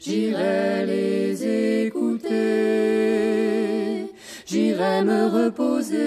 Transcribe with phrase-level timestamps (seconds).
[0.00, 2.30] J'irai les écouter,
[4.46, 5.98] j'irai me reposer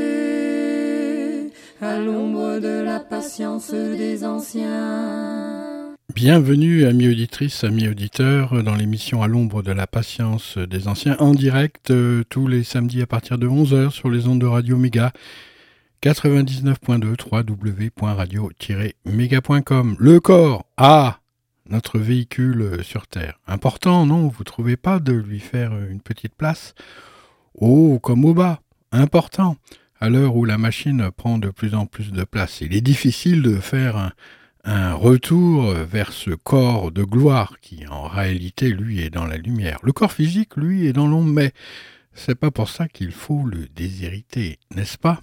[1.82, 5.94] à l'ombre de la patience des anciens.
[6.14, 11.34] Bienvenue, amis auditrices, amis auditeurs, dans l'émission À l'ombre de la patience des anciens, en
[11.34, 15.14] direct euh, tous les samedis à partir de 11h sur les ondes de Radio Méga
[16.04, 19.96] 99.2 www.radio-méga.com.
[19.98, 21.22] Le corps, ah,
[21.70, 23.40] notre véhicule sur Terre.
[23.48, 24.28] Important, non?
[24.28, 26.76] Vous trouvez pas de lui faire une petite place?
[27.56, 28.60] Oh, comme au bas,
[28.92, 29.56] important.
[29.98, 33.42] À l'heure où la machine prend de plus en plus de place, il est difficile
[33.42, 34.12] de faire un,
[34.66, 39.80] un retour vers ce corps de gloire qui en réalité lui est dans la lumière.
[39.84, 41.54] Le corps physique lui est dans l'ombre, mais
[42.14, 45.22] c'est pas pour ça qu'il faut le déshériter, n'est-ce pas?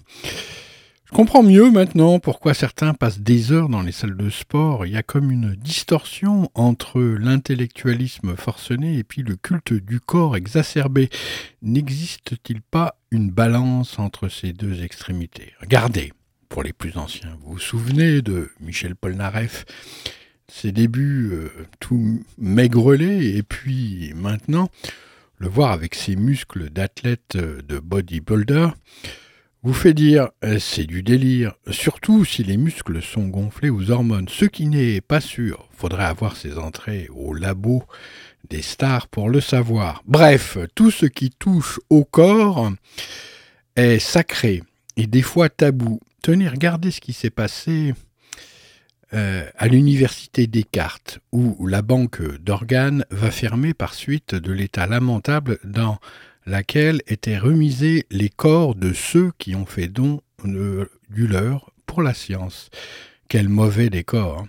[1.13, 4.85] Comprends mieux maintenant pourquoi certains passent des heures dans les salles de sport.
[4.85, 10.37] Il y a comme une distorsion entre l'intellectualisme forcené et puis le culte du corps
[10.37, 11.09] exacerbé.
[11.61, 15.51] N'existe-t-il pas une balance entre ces deux extrémités?
[15.59, 16.13] Regardez,
[16.47, 17.37] pour les plus anciens.
[17.43, 19.65] Vous vous souvenez de Michel Polnareff,
[20.47, 21.49] ses débuts euh,
[21.81, 24.69] tout maigrelés, et puis maintenant,
[25.37, 28.69] le voir avec ses muscles d'athlète euh, de bodybuilder,
[29.63, 34.27] vous fait dire euh, c'est du délire, surtout si les muscles sont gonflés aux hormones,
[34.27, 35.67] ce qui n'est pas sûr.
[35.71, 37.83] Faudrait avoir ses entrées au labo
[38.49, 40.01] des stars pour le savoir.
[40.05, 42.71] Bref, tout ce qui touche au corps
[43.75, 44.63] est sacré
[44.97, 45.99] et des fois tabou.
[46.21, 47.93] Tenez, regardez ce qui s'est passé
[49.13, 55.59] euh, à l'université Descartes, où la banque d'organes va fermer par suite de l'état lamentable
[55.63, 55.99] dans
[56.45, 62.01] laquelle étaient remisés les corps de ceux qui ont fait don de, du leur pour
[62.01, 62.69] la science.
[63.27, 64.39] Quel mauvais décor.
[64.39, 64.47] Hein.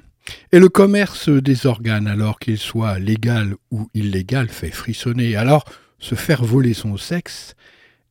[0.53, 5.37] Et le commerce des organes, alors qu'il soit légal ou illégal, fait frissonner.
[5.37, 5.65] Alors,
[5.99, 7.55] se faire voler son sexe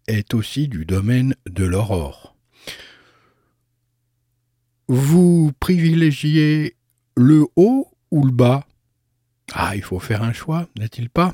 [0.07, 2.31] est aussi du domaine de l'aurore
[4.91, 6.75] vous privilégiez
[7.15, 8.65] le haut ou le bas?
[9.53, 11.33] Ah, il faut faire un choix, n'est-il pas?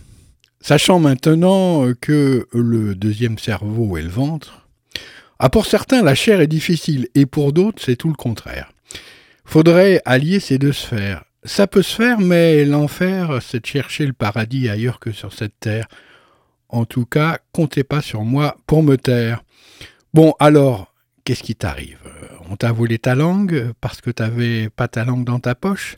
[0.59, 4.67] Sachant maintenant que le deuxième cerveau est le ventre,
[5.39, 8.71] ah, pour certains, la chair est difficile, et pour d'autres, c'est tout le contraire.
[9.45, 11.23] Faudrait allier ces deux sphères.
[11.43, 15.59] Ça peut se faire, mais l'enfer, c'est de chercher le paradis ailleurs que sur cette
[15.59, 15.87] terre.
[16.69, 19.43] En tout cas, comptez pas sur moi pour me taire.
[20.13, 21.99] Bon, alors, qu'est-ce qui t'arrive?
[22.49, 25.97] On t'a volé ta langue parce que t'avais pas ta langue dans ta poche?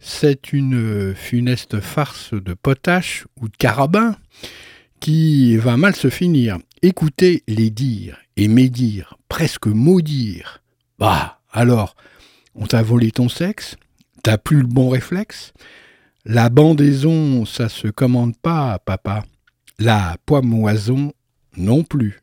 [0.00, 4.16] C'est une funeste farce de potache ou de carabin
[5.00, 6.58] qui va mal se finir.
[6.82, 10.62] Écoutez les dire et médire, presque maudire.
[10.98, 11.96] Bah, alors,
[12.54, 13.76] on t'a volé ton sexe?
[14.22, 15.52] T'as plus le bon réflexe?
[16.24, 19.24] La bandaison, ça se commande pas, papa.
[19.78, 21.12] La poimoison,
[21.56, 22.20] non plus.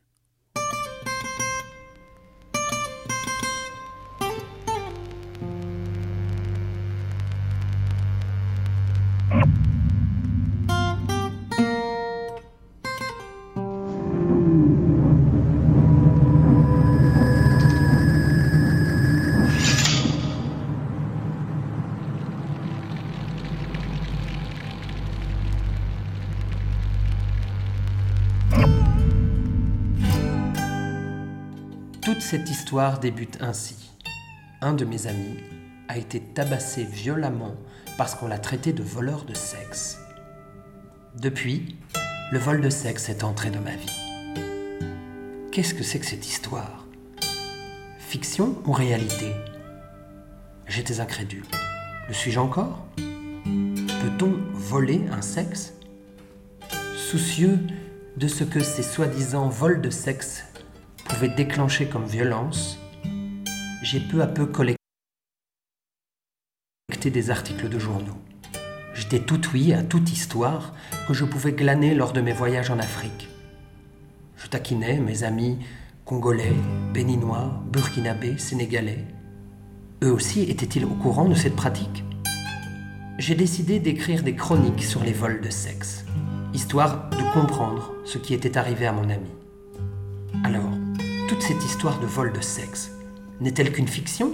[32.35, 33.91] Cette histoire débute ainsi.
[34.59, 35.37] Un de mes amis
[35.87, 37.55] a été tabassé violemment
[37.97, 39.99] parce qu'on l'a traité de voleur de sexe.
[41.17, 41.77] Depuis,
[42.33, 43.97] le vol de sexe est entré dans ma vie.
[45.53, 46.85] Qu'est-ce que c'est que cette histoire?
[47.99, 49.31] Fiction ou réalité?
[50.67, 51.45] J'étais incrédule.
[52.09, 52.85] Le suis-je encore?
[52.97, 55.71] Peut-on voler un sexe?
[56.97, 57.59] Soucieux
[58.17, 60.43] de ce que ces soi-disant vols de sexe
[61.05, 62.77] pouvaient déclencher comme violence,
[63.83, 64.79] j'ai peu à peu collecté
[67.05, 68.17] des articles de journaux.
[68.95, 70.73] J'étais tout oui à toute histoire
[71.07, 73.29] que je pouvais glaner lors de mes voyages en Afrique.
[74.37, 75.59] Je taquinais mes amis
[76.03, 76.53] congolais,
[76.93, 79.05] béninois, burkinabés, sénégalais.
[80.03, 82.03] Eux aussi étaient-ils au courant de cette pratique?
[83.17, 86.05] J'ai décidé d'écrire des chroniques sur les vols de sexe,
[86.53, 89.29] histoire de comprendre ce qui était arrivé à mon ami.
[90.43, 90.74] Alors,
[91.35, 92.91] toute cette histoire de vol de sexe
[93.41, 94.33] n'est-elle qu'une fiction?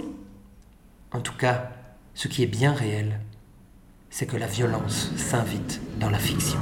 [1.10, 1.72] En tout cas,
[2.14, 3.18] ce qui est bien réel,
[4.08, 6.60] c'est que la violence s'invite dans la fiction.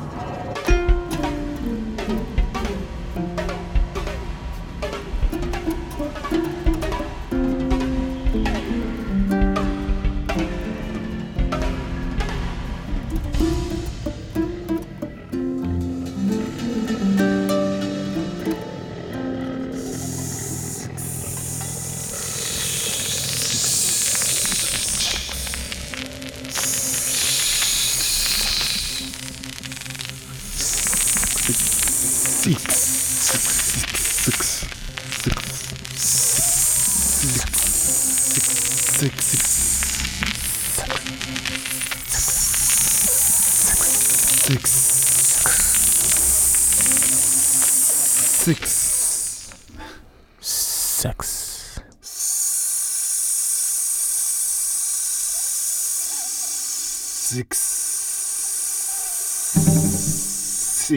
[60.91, 60.97] On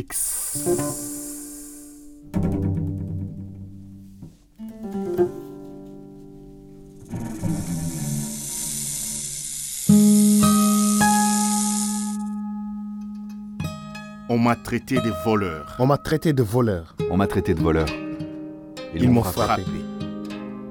[14.40, 15.75] m'a traité de voleur.
[15.78, 16.95] On m'a traité de voleur.
[17.12, 17.86] On m'a traité de voleur.
[18.95, 19.62] Ils, m'ont frappé.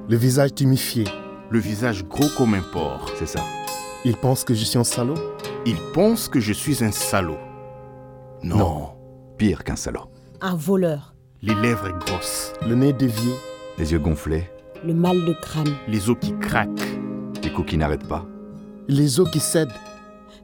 [0.09, 1.05] Le visage tumifié.
[1.49, 3.13] Le visage gros comme un porc.
[3.21, 3.45] C'est ça.
[4.05, 5.15] Ils pensent que je suis un salaud?
[5.65, 7.39] Ils pensent que je suis un salaud.
[8.43, 8.57] Non.
[8.57, 9.02] Non.
[9.43, 10.05] Pire qu'un salaud.
[10.41, 11.17] Un voleur.
[11.43, 13.35] Les lèvres grosses, Le nez dévié.
[13.77, 14.49] Les yeux gonflés,
[14.87, 15.75] Le mal de crâne.
[15.89, 17.01] les os qui craquent,
[17.43, 18.25] les coups qui n'arrêtent pas.
[18.87, 19.75] Les os qui cèdent.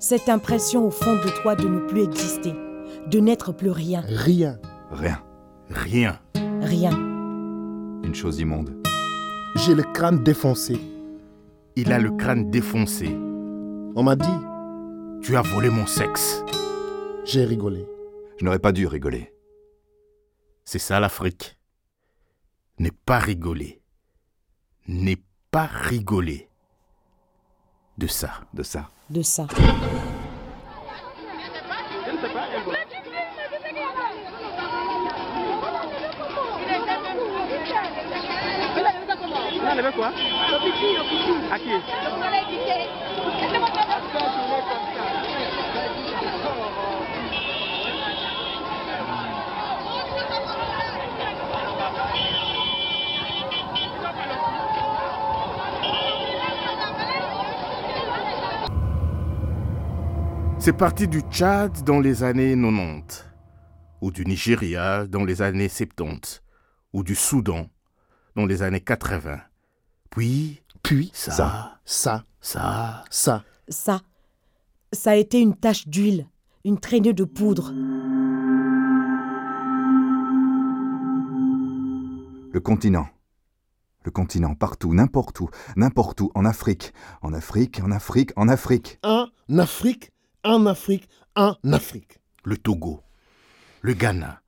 [0.00, 2.52] Cette impression au fond de toi de ne plus exister.
[3.08, 4.02] De n'être plus rien.
[4.04, 4.58] Rien.
[4.90, 5.22] Rien.
[5.70, 6.18] rien.
[6.60, 6.90] Rien.
[8.02, 8.74] Une chose immonde.
[9.54, 10.76] J'ai le crâne défoncé.
[11.76, 13.16] Il a le crâne défoncé.
[13.94, 14.40] On m'a dit.
[15.22, 16.42] Tu as volé mon sexe.
[17.24, 17.86] J'ai rigolé.
[18.38, 19.34] Je n'aurais pas dû rigoler.
[20.64, 21.58] C'est ça l'Afrique.
[22.78, 23.82] N'est pas rigoler.
[24.86, 26.48] N'est pas rigoler.
[27.96, 28.30] De ça.
[28.54, 28.90] De ça.
[29.10, 29.48] De ça.
[60.68, 63.24] C'est parti du Tchad dans les années 90,
[64.02, 66.42] ou du Nigeria dans les années 70,
[66.92, 67.70] ou du Soudan
[68.36, 69.40] dans les années 80.
[70.10, 73.44] Puis, Puis, ça, ça, ça, ça, ça.
[73.66, 74.02] Ça.
[74.92, 76.26] Ça a été une tache d'huile.
[76.66, 77.72] Une traînée de poudre.
[82.52, 83.08] Le continent.
[84.04, 86.92] Le continent, partout, n'importe où, n'importe où, en Afrique.
[87.22, 88.98] En Afrique, en Afrique, en Afrique.
[89.02, 90.12] En Afrique,
[90.44, 92.18] en Afrique, en Afrique.
[92.44, 93.02] le Togo,
[93.82, 94.40] le Ghana,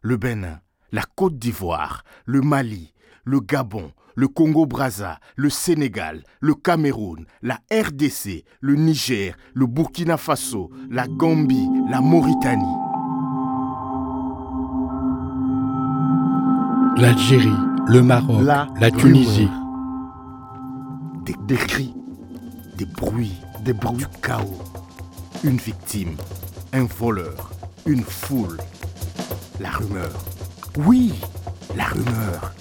[0.00, 0.60] le Bénin,
[0.92, 2.92] la Côte d'Ivoire, le Mali,
[3.24, 10.70] le Gabon, le Congo-Brazza, le Sénégal, le Cameroun, la RDC, le Niger, le Burkina Faso,
[10.90, 12.64] la Gambie, la Mauritanie.
[16.96, 17.52] L'Algérie,
[17.86, 19.48] le Maroc, La la, Tunisie.
[21.24, 21.94] Des, Des cris,
[22.76, 24.58] des bruits, des bruits, du chaos.
[25.44, 26.16] Une victime,
[26.72, 27.50] un voleur,
[27.86, 28.58] une foule.
[29.60, 30.10] La rumeur.
[30.76, 31.14] Oui,
[31.76, 32.52] la rumeur.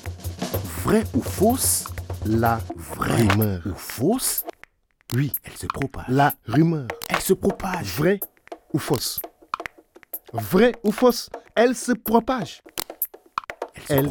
[0.84, 1.86] Vraie ou fausse?
[2.25, 3.62] La Vraie rumeur.
[3.65, 4.43] ou fausse?
[5.15, 6.05] Oui, Elle se propage.
[6.10, 6.88] la rumeur.
[7.10, 7.93] Elle se propage.
[7.98, 8.19] Vrai
[8.74, 9.19] ou fausse?
[10.34, 11.29] Vrai ou fausse?
[11.55, 11.91] Elle se.
[11.91, 12.62] Elle propage.
[13.89, 14.10] Elle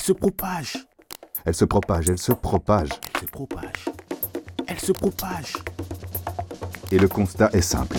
[0.00, 0.86] se propage.
[1.44, 2.88] Elle se propage, elle se propage.
[3.14, 3.84] Elle se propage.
[4.66, 5.52] Elle se propage.
[6.92, 7.96] Et le constat est simple.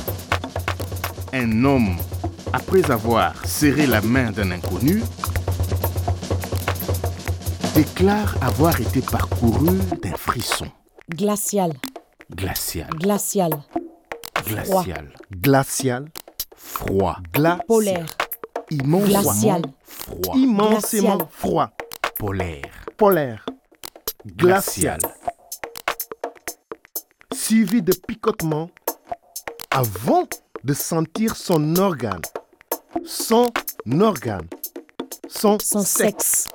[1.34, 1.98] Un homme,
[2.53, 5.03] après avoir serré la main d'un inconnu,
[7.75, 10.67] déclare avoir été parcouru d'un frisson
[11.10, 11.74] Glacial,
[12.36, 13.51] glacial, glacial,
[14.46, 16.06] glacial, Glacial.
[16.56, 17.60] froid, Gla.
[17.67, 18.06] polaire,
[18.72, 19.62] immensément Glacial.
[19.84, 21.27] froid, Immensément Glacial.
[21.32, 21.70] froid.
[22.20, 23.46] polaire, Polaire.
[24.25, 25.13] glacial, Glacial.
[27.34, 28.70] Suivi de picotements
[29.69, 30.27] avant
[30.63, 32.21] de sentir son organe.
[33.05, 33.51] Son
[34.01, 34.47] organe.
[35.29, 36.47] Son, son sexe,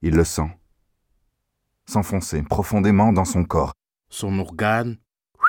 [0.00, 0.48] Il le sent.
[1.86, 3.72] S'enfoncer profondément dans son corps.
[4.10, 4.96] son organe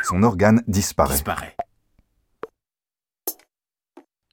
[0.03, 1.13] Son organe disparaît.
[1.13, 1.55] disparaît.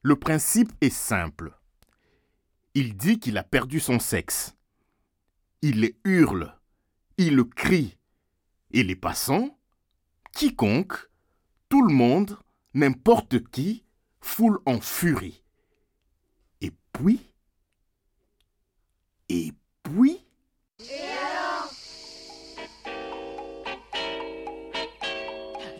[0.02, 1.56] Le principe est simple.
[2.74, 4.56] Il dit qu'il a perdu son sexe.
[5.60, 6.56] Il le hurle,
[7.18, 7.98] il le crie.
[8.72, 9.58] Et les passants,
[10.32, 10.94] quiconque,
[11.68, 12.38] tout le monde,
[12.74, 13.84] n'importe qui,
[14.20, 15.42] foule en furie.
[16.60, 17.20] Et puis,
[19.28, 20.26] et puis,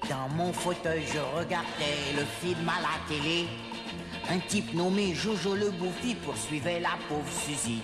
[0.09, 3.47] Dans mon fauteuil, je regardais le film à la télé.
[4.31, 7.83] Un type nommé Jojo le Bouffi poursuivait la pauvre Suzy.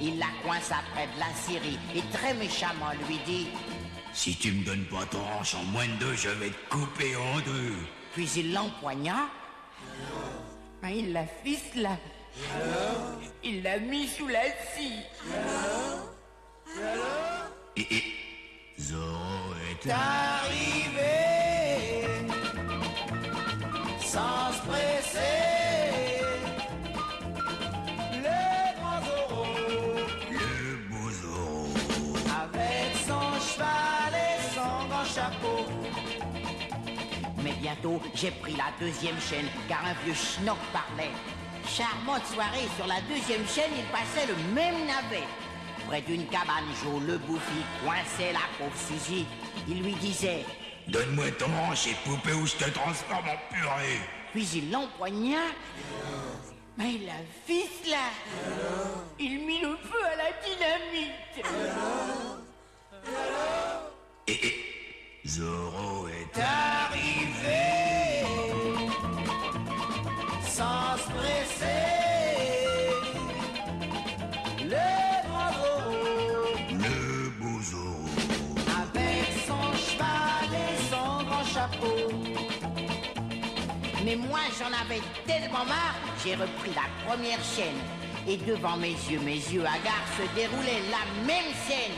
[0.00, 3.48] Il la coince après de la Syrie et très méchamment lui dit
[4.14, 7.16] Si tu me donnes pas ton hanche en moins de deux, je vais te couper
[7.16, 7.74] en deux.
[8.14, 9.30] Puis il l'empoigna.
[10.82, 11.96] Ben, il la ficela.
[13.42, 15.00] Il l'a mis sous la scie.
[17.76, 18.04] Et, et
[18.78, 21.31] Zorro est Arrivé
[38.14, 41.10] J'ai pris la deuxième chaîne, car un vieux schnock parlait.
[41.66, 45.26] Charmante soirée, sur la deuxième chaîne, il passait le même navet.
[45.88, 49.26] Près d'une cabane, Joe le bouffi coinçait la pauvre Suzy.
[49.68, 50.44] Il lui disait,
[50.88, 54.00] Donne-moi ton hanche et poupée ou je te transforme en purée.
[54.32, 55.38] puis il l'empoigna.
[56.76, 57.12] Mais la
[57.46, 57.96] ficela
[59.18, 61.46] Il mit le feu à la dynamite.
[64.28, 64.54] Et, et
[65.26, 67.11] Zorro est arrivé
[86.24, 87.78] j'ai repris la première chaîne.
[88.28, 91.96] Et devant mes yeux, mes yeux hagards, se déroulait la même scène.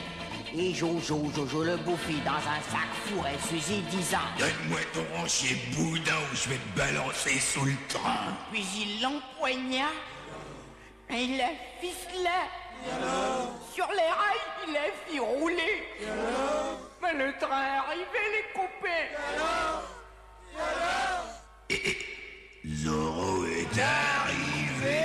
[0.57, 6.13] Et Jojo, Jojo le bouffi dans un sac fourrait Suzy disant Donne-moi ton hanchier boudin
[6.13, 8.37] ou je vais te balancer sous le train.
[8.53, 9.89] Puis il l'empoigna
[11.11, 11.51] et il la
[11.81, 12.47] ficela.
[13.75, 15.83] Sur les rails, il la fit rouler.
[17.03, 19.11] Mais le train arrivait, les coupait.
[22.67, 23.34] Zorro
[23.81, 25.03] arrivé.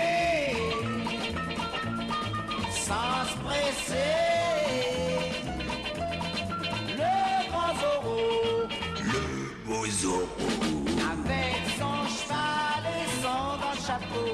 [2.71, 4.15] Sans se presser.
[6.97, 7.13] Le
[7.49, 8.21] grand Zorro,
[9.03, 9.23] Le
[9.65, 10.27] beau Zorro.
[11.11, 14.29] avec son cheval et son grand chapeau.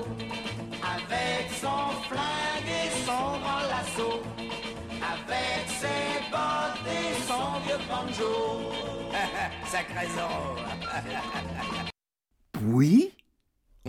[0.96, 4.12] Avec son flingue et son grand lasso.
[5.14, 8.34] Avec ses bottes et son vieux banjo.
[9.72, 10.56] Sacré Zorro.
[12.54, 13.12] puis,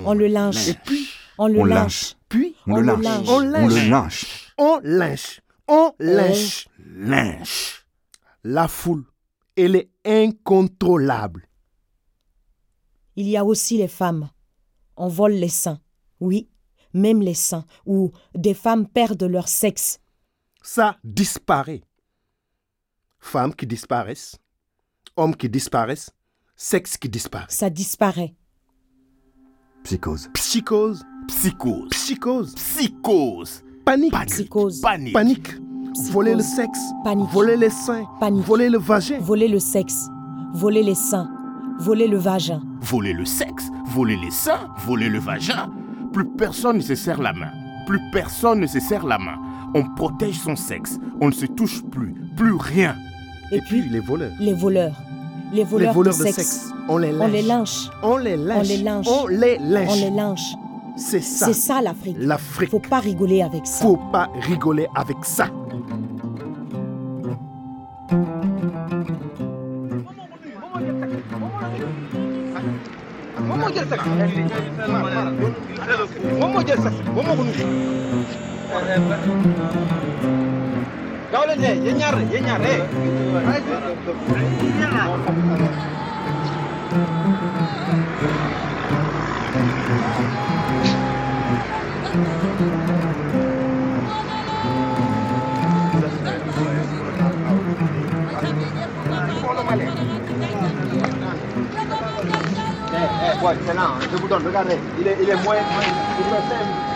[0.06, 1.08] on le lynche, Et puis,
[1.38, 1.82] on le On lynche,
[2.12, 2.16] lynche.
[2.28, 3.02] puis, On, On le lynche.
[3.04, 3.28] lynche.
[3.28, 3.88] On On le lynche.
[3.90, 4.52] lynche.
[4.58, 5.40] on lynche.
[5.68, 6.68] On lynche.
[6.78, 7.86] lynche,
[8.44, 9.04] La foule,
[9.56, 11.48] elle est incontrôlable.
[13.16, 14.30] Il y a aussi les femmes.
[14.96, 15.80] On vole les seins.
[16.20, 16.48] Oui,
[16.94, 19.98] même les seins, où des femmes perdent leur sexe.
[20.62, 21.82] Ça disparaît.
[23.18, 24.36] Femmes qui disparaissent,
[25.16, 26.10] hommes qui disparaissent,
[26.54, 27.46] sexe qui disparaît.
[27.50, 28.34] Ça disparaît.
[29.90, 30.28] Psychose.
[30.35, 34.81] Psychose, psychose, psychose, psychose, panique, panique, Psychose.
[34.81, 35.49] panique, panique,
[35.95, 36.11] Psychose.
[36.11, 37.28] voler le sexe, Panique.
[37.31, 38.45] voler les seins, Panique.
[38.45, 39.19] voler le vagin.
[39.21, 40.09] Voler le sexe.
[40.55, 41.31] Voler les seins.
[41.78, 42.61] Voler le vagin.
[42.81, 45.71] voler le sexe, voler les seins, voler le vagin.
[46.12, 47.52] Plus personne ne se serre la main.
[47.87, 49.38] Plus personne ne se serre la main.
[49.75, 50.99] On protège son sexe.
[51.21, 52.12] On ne se touche plus.
[52.37, 52.97] Plus rien.
[53.52, 54.33] Et, Et puis puis, les voleurs.
[54.40, 54.97] les voleurs.
[55.53, 56.35] Les Les voleurs, de, de sexe.
[56.37, 56.73] sexe.
[56.88, 57.88] On les On les lynche.
[58.03, 58.69] On les lynche.
[58.69, 59.07] les lynche.
[59.09, 59.88] On les lynche.
[59.91, 60.55] On les lynche.
[60.97, 61.47] C'est ça.
[61.47, 62.17] C'est ça l'Afrique.
[62.19, 62.71] L'Afrique.
[62.71, 63.85] Faut pas rigoler avec ça.
[63.85, 65.47] Faut pas rigoler avec ça.
[103.66, 105.83] C'est là, je vous donne, regardez, il est, il est moins, moins,
[106.18, 106.96] il est simple.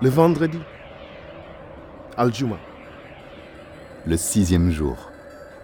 [0.00, 0.58] Le vendredi,
[2.16, 2.56] Aljuma,
[4.06, 4.96] Le sixième jour,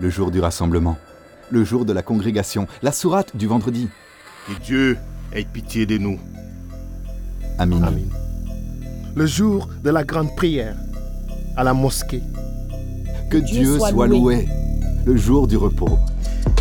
[0.01, 0.97] le jour du rassemblement,
[1.51, 3.89] le jour de la congrégation, la sourate du vendredi.
[4.49, 4.99] que Dieu
[5.33, 6.19] ait pitié de nous.
[7.59, 7.83] Amin.
[7.83, 8.09] Amen.
[9.15, 10.77] Le jour de la grande prière
[11.57, 12.23] à la mosquée.
[13.31, 14.49] Que Dieu, soit, loué.
[15.07, 15.99] Le jour du repos.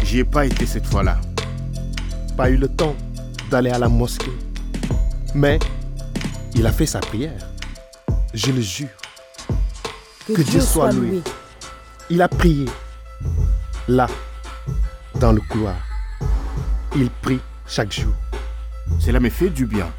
[0.04, 1.20] J'y ai pas été cette fois-là.
[2.36, 2.96] Pas eu le temps
[3.50, 4.34] d'aller à la mosquée.
[5.34, 5.60] Mais
[6.54, 7.48] il a fait sa prière.
[8.34, 8.90] Je le jure.
[10.28, 11.22] Que, Dieu, soit loué.
[12.10, 12.66] Il a prié.
[13.88, 14.08] Là,
[15.22, 15.76] dans le couloir.
[16.98, 18.14] Il prie chaque jour.
[19.00, 19.90] Cela me fait du bien.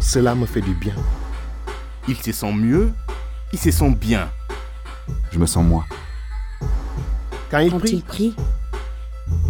[0.00, 0.94] Cela me fait du bien.
[2.08, 2.92] Il se sent mieux,
[3.52, 4.28] il se sent bien.
[5.32, 5.84] Je me sens moi.
[7.54, 8.34] Quand il Quand prie, il prie,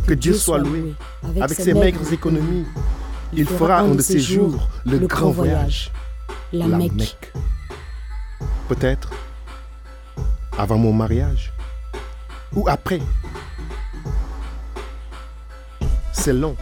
[0.07, 0.93] que Dieu soit loué.
[1.41, 2.67] Avec ses maigres économies,
[3.33, 5.91] il fera un de ses jours le grand voyage.
[6.53, 6.93] La, la Mecque.
[6.93, 7.33] Mecque.
[8.69, 9.09] Peut-être
[10.59, 11.51] avant mon mariage
[12.55, 13.01] ou après.
[16.13, 16.57] C'est long,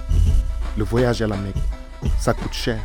[0.79, 1.57] le voyage à la Mecque.
[2.21, 2.79] Ça coûte cher.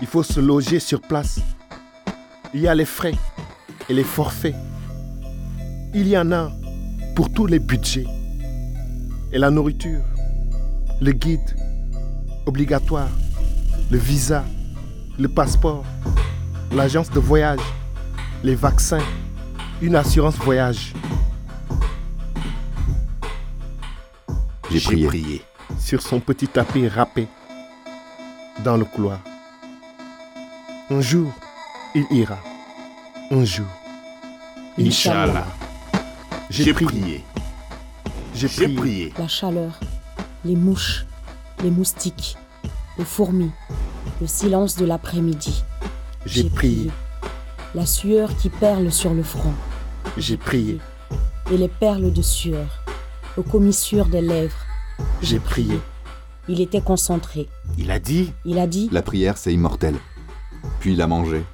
[0.00, 1.40] Il faut se loger sur place.
[2.54, 3.16] Il y a les frais
[3.88, 4.54] et les forfaits.
[5.92, 6.52] Il y en a
[7.16, 8.06] pour tous les budgets.
[9.32, 10.02] Et la nourriture,
[11.00, 11.56] le guide
[12.44, 13.08] obligatoire,
[13.90, 14.44] le visa,
[15.18, 15.82] le passeport,
[16.72, 17.60] l'agence de voyage,
[18.44, 19.02] les vaccins,
[19.80, 20.92] une assurance voyage.
[24.70, 25.06] J'ai prié.
[25.06, 25.42] prié
[25.80, 27.28] sur son petit tapis râpé
[28.62, 29.20] dans le couloir.
[30.90, 31.32] Un jour,
[31.94, 32.38] il ira.
[33.30, 33.66] Un jour.
[34.78, 35.46] Inch'Allah.
[36.64, 37.22] J'ai prié.
[38.34, 38.76] J'ai J'ai prié.
[38.76, 39.12] prié.
[39.18, 39.78] La chaleur,
[40.42, 41.04] les mouches,
[41.62, 42.36] les moustiques,
[42.96, 43.50] les fourmis,
[44.22, 45.62] le silence de l'après-midi.
[46.24, 46.90] J'ai prié.
[47.74, 49.52] La sueur qui perle sur le front.
[50.16, 50.78] J'ai prié.
[51.52, 52.82] Et les perles de sueur,
[53.36, 54.56] aux commissures des lèvres.
[55.20, 55.78] J'ai prié.
[56.48, 57.50] Il était concentré.
[57.76, 59.96] Il a dit Il a dit La prière, c'est immortel.
[60.80, 61.44] Puis il a mangé.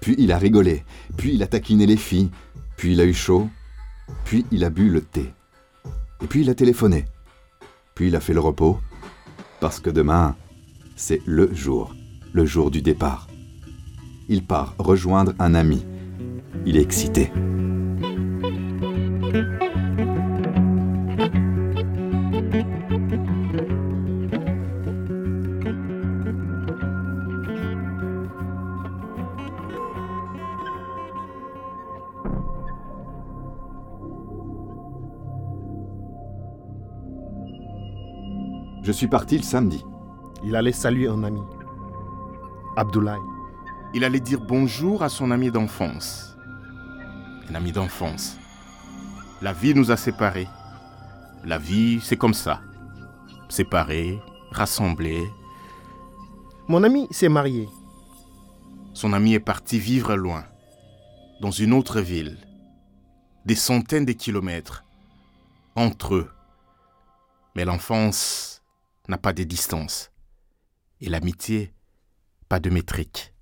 [0.00, 0.84] Puis il a rigolé.
[1.16, 2.30] Puis il a taquiné les filles.
[2.76, 3.48] Puis il a eu chaud.
[4.24, 5.32] Puis il a bu le thé.
[6.22, 7.04] Et puis il a téléphoné.
[7.94, 8.78] Puis il a fait le repos.
[9.60, 10.36] Parce que demain,
[10.96, 11.94] c'est le jour.
[12.32, 13.28] Le jour du départ.
[14.28, 15.84] Il part rejoindre un ami.
[16.66, 17.30] Il est excité.
[38.86, 39.84] Je suis parti le samedi.
[40.44, 41.42] Il allait saluer un ami.
[42.76, 43.18] Abdoulaye.
[43.94, 46.36] Il allait dire bonjour à son ami d'enfance.
[47.50, 48.38] Un ami d'enfance.
[49.42, 50.46] La vie nous a séparés.
[51.44, 52.60] La vie, c'est comme ça.
[53.48, 54.20] Séparés,
[54.52, 55.32] rassemblés.
[56.68, 57.68] Mon ami s'est marié.
[58.94, 60.44] Son ami est parti vivre loin,
[61.40, 62.38] dans une autre ville.
[63.46, 64.84] Des centaines de kilomètres
[65.74, 66.30] entre eux.
[67.56, 68.55] Mais l'enfance
[69.08, 70.10] n'a pas de distance.
[71.00, 71.72] Et l'amitié,
[72.48, 73.32] pas de métrique.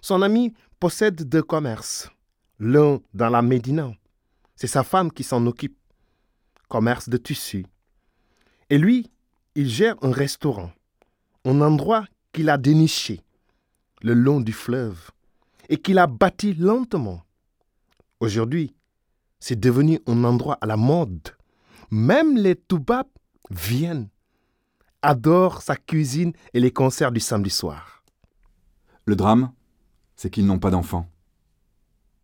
[0.00, 2.10] Son ami possède deux commerces.
[2.58, 3.92] L'un dans la Médina.
[4.56, 5.76] C'est sa femme qui s'en occupe.
[6.68, 7.66] Commerce de tissus.
[8.70, 9.10] Et lui,
[9.54, 10.72] il gère un restaurant.
[11.44, 13.22] Un endroit qu'il a déniché
[14.02, 15.10] le long du fleuve
[15.68, 17.22] et qu'il a bâti lentement.
[18.20, 18.74] Aujourd'hui,
[19.40, 21.28] c'est devenu un endroit à la mode.
[21.90, 23.06] Même les Toubabs
[23.50, 24.08] viennent,
[25.02, 28.04] adorent sa cuisine et les concerts du samedi soir.
[29.04, 29.52] Le drame,
[30.16, 31.10] c'est qu'ils n'ont pas d'enfants.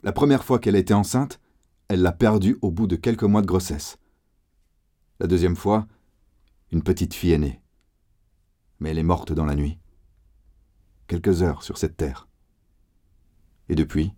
[0.02, 1.40] La première fois qu'elle était enceinte,
[1.88, 3.98] elle l'a perdue au bout de quelques mois de grossesse.
[5.20, 5.86] La deuxième fois,
[6.72, 7.60] une petite fille est née.
[8.80, 9.78] Mais elle est morte dans la nuit.
[11.06, 12.28] Quelques heures sur cette terre.
[13.68, 14.12] Et depuis,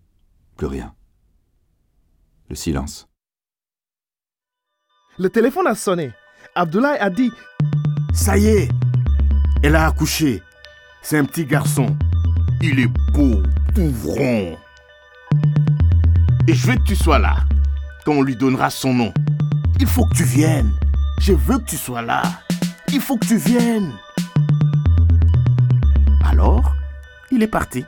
[0.55, 0.95] plus rien.
[2.49, 3.07] Le silence.
[5.17, 6.11] Le téléphone a sonné.
[6.55, 7.31] Abdoulaye a dit
[8.13, 8.69] Ça y est,
[9.63, 10.41] elle a accouché.
[11.01, 11.95] C'est un petit garçon.
[12.61, 13.41] Il est beau,
[13.73, 13.93] tout.
[16.47, 17.37] Et je veux que tu sois là
[18.05, 19.13] quand on lui donnera son nom.
[19.79, 20.71] Il faut que tu viennes.
[21.19, 22.23] Je veux que tu sois là.
[22.91, 23.91] Il faut que tu viennes.
[26.25, 26.75] Alors,
[27.31, 27.83] il est parti.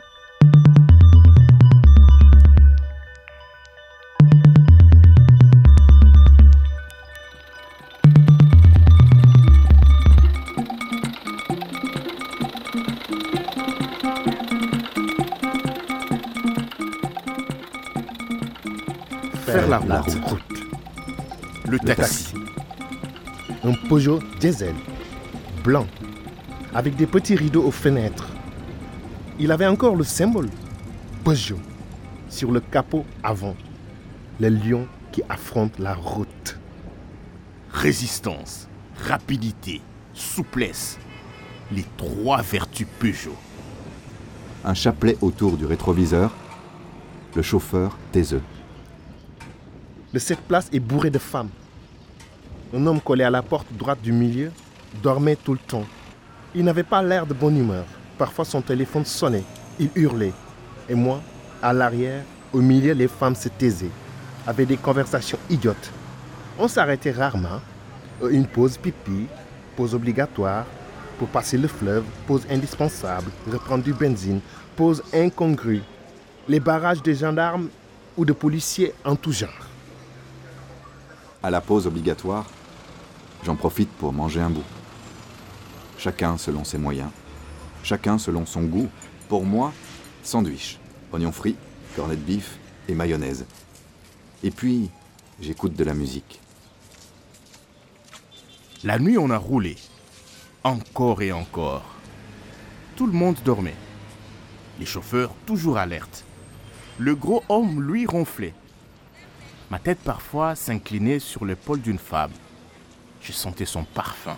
[19.89, 20.39] La route.
[21.67, 22.35] Le taxi.
[23.63, 24.75] Un Peugeot diesel,
[25.63, 25.87] blanc,
[26.75, 28.27] avec des petits rideaux aux fenêtres.
[29.39, 30.49] Il avait encore le symbole
[31.23, 31.57] Peugeot
[32.29, 33.55] sur le capot avant.
[34.39, 36.59] Les lions qui affrontent la route.
[37.71, 38.67] Résistance,
[39.07, 39.81] rapidité,
[40.13, 40.99] souplesse.
[41.71, 43.35] Les trois vertus Peugeot.
[44.63, 46.31] Un chapelet autour du rétroviseur.
[47.35, 48.43] Le chauffeur taiseux.
[50.11, 51.49] Le cette place est bourré de femmes.
[52.73, 54.51] Un homme collé à la porte droite du milieu
[55.03, 55.85] dormait tout le temps.
[56.55, 57.85] Il n'avait pas l'air de bonne humeur.
[58.17, 59.43] Parfois son téléphone sonnait.
[59.79, 60.33] Il hurlait.
[60.89, 61.21] Et moi,
[61.61, 63.91] à l'arrière, au milieu, les femmes se taisaient,
[64.47, 65.91] avaient des conversations idiotes.
[66.57, 67.61] On s'arrêtait rarement.
[68.23, 69.27] Euh, Une pause pipi,
[69.75, 70.65] pause obligatoire,
[71.19, 74.39] pour passer le fleuve, pause indispensable, reprendre du benzine,
[74.75, 75.83] pause incongrue.
[76.47, 77.69] Les barrages des gendarmes
[78.17, 79.68] ou de policiers en tout genre.
[81.41, 82.45] À la pause obligatoire,
[83.45, 84.65] j'en profite pour manger un bout.
[85.97, 87.09] Chacun selon ses moyens,
[87.81, 88.89] chacun selon son goût.
[89.29, 89.71] Pour moi,
[90.21, 90.79] sandwich,
[91.13, 91.55] oignons frits,
[91.95, 92.57] cornet de bif
[92.89, 93.45] et mayonnaise.
[94.43, 94.89] Et puis,
[95.39, 96.41] j'écoute de la musique.
[98.83, 99.77] La nuit, on a roulé.
[100.65, 101.85] Encore et encore.
[102.97, 103.75] Tout le monde dormait.
[104.77, 106.25] Les chauffeurs toujours alertes.
[106.97, 108.53] Le gros homme, lui, ronflait.
[109.69, 112.31] Ma tête parfois s'inclinait sur l'épaule d'une femme.
[113.21, 114.37] Je sentais son parfum,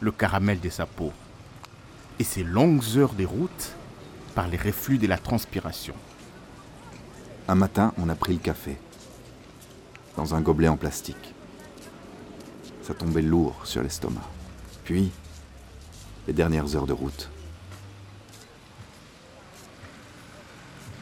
[0.00, 1.12] le caramel de sa peau,
[2.18, 3.72] et ces longues heures de route
[4.34, 5.94] par les reflux de la transpiration.
[7.48, 8.76] Un matin, on a pris le café.
[10.16, 11.34] Dans un gobelet en plastique.
[12.82, 14.28] Ça tombait lourd sur l'estomac.
[14.84, 15.10] Puis,
[16.26, 17.30] les dernières heures de route.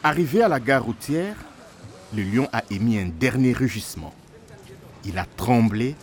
[0.03, 1.35] Arrivé à la gare routière,
[2.15, 4.13] le lion a émis un dernier rugissement.
[5.03, 5.95] Il a tremblé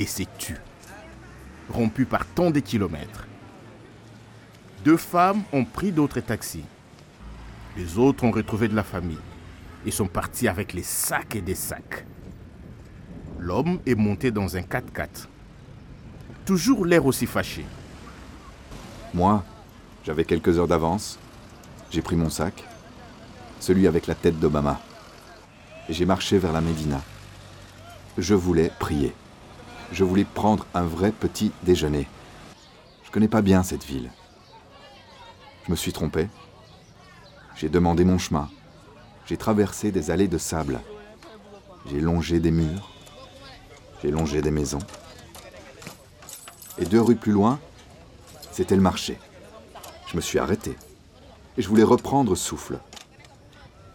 [0.00, 0.56] et s'est tu,
[1.70, 3.26] rompu par tant de kilomètres.
[4.84, 6.64] Deux femmes ont pris d'autres taxis.
[7.76, 9.18] Les autres ont retrouvé de la famille
[9.86, 12.04] et sont partis avec les sacs et des sacs.
[13.38, 15.26] L'homme est monté dans un 4x4.
[16.44, 17.64] Toujours l'air aussi fâché.
[19.12, 19.44] Moi,
[20.04, 21.18] j'avais quelques heures d'avance.
[21.90, 22.64] J'ai pris mon sac,
[23.60, 24.80] celui avec la tête d'Obama,
[25.88, 27.02] j'ai marché vers la Médina.
[28.16, 29.14] Je voulais prier.
[29.92, 32.08] Je voulais prendre un vrai petit déjeuner.
[33.04, 34.10] Je connais pas bien cette ville.
[35.66, 36.28] Je me suis trompé.
[37.56, 38.50] J'ai demandé mon chemin.
[39.26, 40.80] J'ai traversé des allées de sable.
[41.90, 42.90] J'ai longé des murs.
[44.02, 44.80] J'ai longé des maisons.
[46.78, 47.60] Et deux rues plus loin,
[48.52, 49.18] c'était le marché.
[50.06, 50.76] Je me suis arrêté.
[51.56, 52.78] Et je voulais reprendre souffle.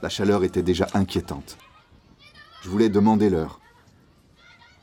[0.01, 1.57] La chaleur était déjà inquiétante.
[2.61, 3.59] Je voulais demander l'heure.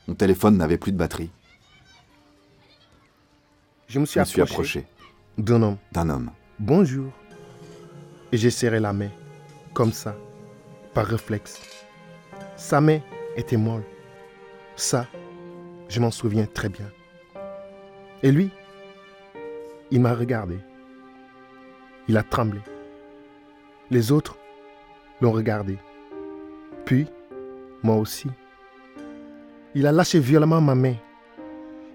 [0.07, 1.31] Mon téléphone n'avait plus de batterie.
[3.87, 4.87] Je me suis Je me suis approché, approché
[5.37, 5.77] d'un homme.
[5.91, 6.31] d'un homme.
[6.59, 7.11] Bonjour.
[8.31, 9.09] Et j'ai serré la main,
[9.73, 10.15] comme ça,
[10.93, 11.61] par réflexe.
[12.57, 12.99] Sa main
[13.35, 13.83] était molle.
[14.75, 15.07] Ça,
[15.87, 16.89] je m'en souviens très bien.
[18.23, 18.49] Et lui,
[19.91, 20.57] il m'a regardé.
[22.07, 22.59] Il a tremblé.
[23.91, 24.37] Les autres
[25.21, 25.77] l'ont regardé.
[26.85, 27.07] Puis,
[27.87, 28.27] moi aussi.
[29.73, 30.95] Il a lâché violemment ma main.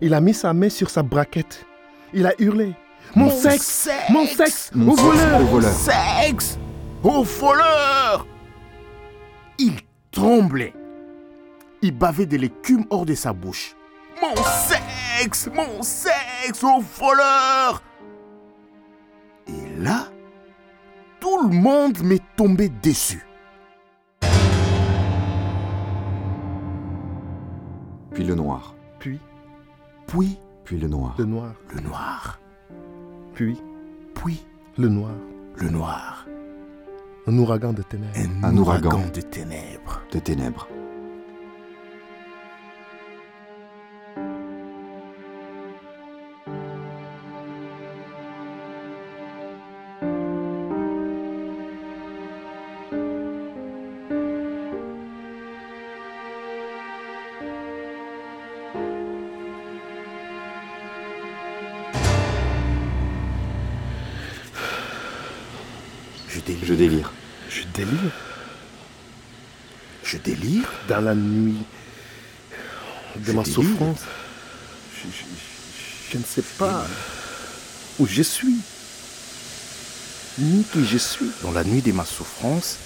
[0.00, 1.66] Il a mis sa main sur sa braquette.
[2.14, 2.74] Il a hurlé.
[3.14, 5.72] Mon, sexe, Mon sexe Mon Au sexe voleur au voleur.
[5.72, 6.59] Sexe
[7.02, 8.26] Au voleur
[9.59, 9.74] Il
[10.11, 10.72] tremblait.
[11.83, 13.76] Il bavait de l'écume hors de sa bouche.
[14.22, 14.35] Mon
[14.70, 17.83] sexe Mon sexe au voleur
[19.48, 20.07] Et là,
[21.20, 23.26] tout le monde m'est tombé dessus.
[28.14, 29.18] Puis le noir, puis
[30.07, 32.38] puis puis le noir, le noir, le noir,
[33.35, 33.57] puis
[34.14, 34.44] puis
[34.79, 35.12] le noir.
[35.59, 36.27] le noir.
[37.27, 38.16] Un ouragan de ténèbres.
[38.42, 40.03] Un, ouragan de ténèbres.
[40.12, 40.66] de ténèbres.
[71.03, 71.57] La nuit
[73.17, 74.01] de ma souffrance.
[74.97, 76.87] Je, je- je ne sais pas
[77.99, 78.57] où je suis,
[80.38, 81.31] ni qui je suis.
[81.43, 82.77] Dans la nuit de ma souffrance,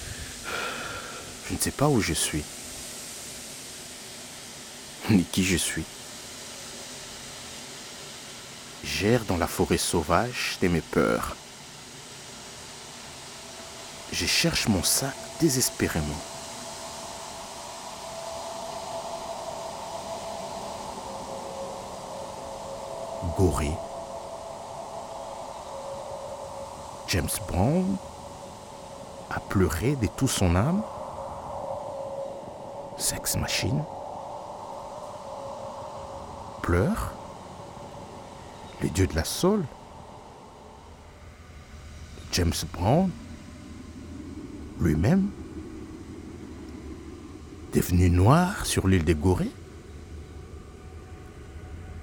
[1.49, 2.43] je ne sais pas où je suis,
[5.09, 5.83] ni qui je suis.
[8.83, 11.35] J'erre dans la forêt sauvage de mes peurs.
[14.13, 16.21] Je cherche mon sac désespérément.
[23.37, 23.71] Goré.
[27.07, 27.95] James Brown
[29.29, 30.81] a pleuré de tout son âme.
[32.97, 33.83] Sex Machine
[36.67, 37.13] pleure.
[38.81, 39.63] Les dieux de la Soul.
[42.33, 43.09] James Brown
[44.79, 45.29] lui-même
[47.73, 49.51] devenu noir sur l'île des Gorées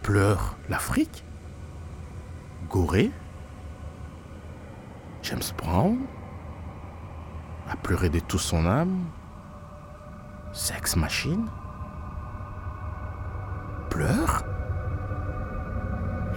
[0.04, 1.24] pleure l'Afrique?
[2.68, 3.10] Gorée?
[5.22, 5.96] James Brown?
[7.70, 9.06] A pleuré de tout son âme?
[10.52, 11.46] Sex Machine?
[13.88, 14.44] Pleure?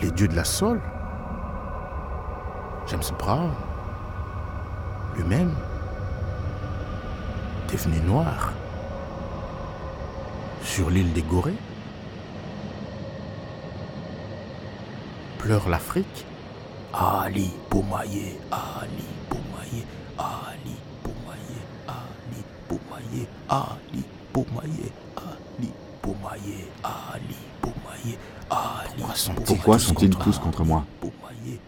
[0.02, 0.80] Les dieux de la Soul?
[2.88, 3.52] James Brown
[5.18, 5.52] lui-même
[7.70, 8.54] devenu noir
[10.62, 11.67] sur l'île des Gorées?
[15.38, 16.26] Pleure l'Afrique.
[16.94, 19.84] Ali Boumaye, Ali Boumaye,
[20.18, 25.70] Ali Boumaye, Ali Boumaye, Ali Boumaye, Ali
[26.02, 28.18] Boumaye, Ali Boumaye,
[28.50, 29.04] Ali.
[29.46, 30.86] Pourquoi sont-ils tous contre moi?
[31.02, 31.60] Boumaye,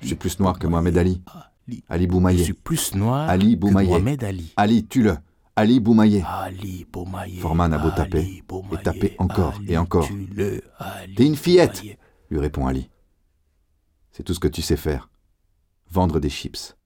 [0.00, 1.20] Je suis plus noir que Mohamed Ali.
[1.68, 1.84] Ali.
[1.88, 2.42] Ali Je Boumaye.
[2.44, 3.88] suis plus noir Ali que Boumaye.
[3.88, 4.52] Mohamed Ali.
[4.56, 5.16] Ali, tue-le.
[5.56, 6.24] Ali Boumaye.
[6.26, 7.36] Ali Boumaye.
[7.38, 10.08] Forman a beau taper, Boumaye, et taper encore Ali, et encore.
[11.16, 11.96] T'es une fillette Boumaye.
[12.30, 12.88] lui répond Ali.
[14.16, 15.10] C'est tout ce que tu sais faire.
[15.90, 16.76] Vendre des chips.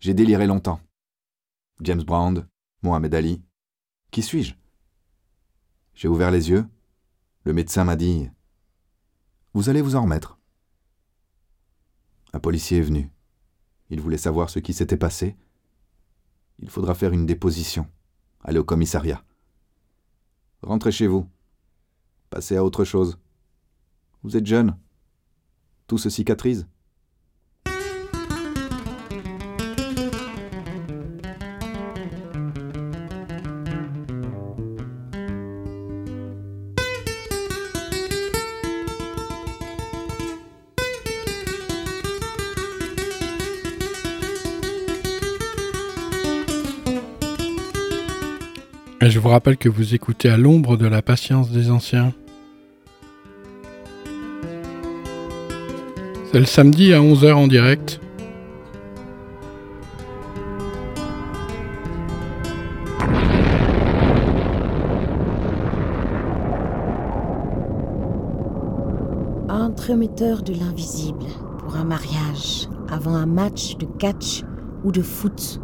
[0.00, 0.80] J'ai déliré longtemps.
[1.82, 2.48] James Brown,
[2.80, 3.42] Mohamed Ali.
[4.10, 4.54] Qui suis-je?
[5.92, 6.66] J'ai ouvert les yeux.
[7.44, 8.30] Le médecin m'a dit
[9.52, 10.38] Vous allez vous en remettre.
[12.32, 13.10] Un policier est venu.
[13.90, 15.36] Il voulait savoir ce qui s'était passé.
[16.58, 17.86] Il faudra faire une déposition.
[18.42, 19.22] Aller au commissariat.
[20.62, 21.28] Rentrez chez vous.
[22.30, 23.18] Passez à autre chose.
[24.22, 24.78] Vous êtes jeune.
[25.86, 26.66] Tout se cicatrise.
[49.06, 52.14] Je vous rappelle que vous écoutez à l'ombre de la patience des anciens.
[56.32, 58.00] C'est le samedi à 11h en direct.
[69.50, 71.26] Entremetteur de l'invisible
[71.58, 74.44] pour un mariage, avant un match de catch
[74.82, 75.60] ou de foot,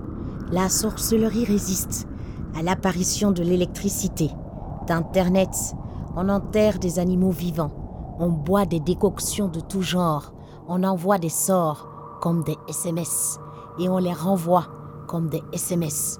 [0.53, 2.07] la sorcellerie résiste
[2.56, 4.30] à l'apparition de l'électricité,
[4.86, 5.74] d'Internet.
[6.16, 7.72] On enterre des animaux vivants,
[8.18, 10.32] on boit des décoctions de tout genre,
[10.68, 11.88] on envoie des sorts
[12.20, 13.38] comme des SMS
[13.78, 14.66] et on les renvoie
[15.06, 16.18] comme des SMS.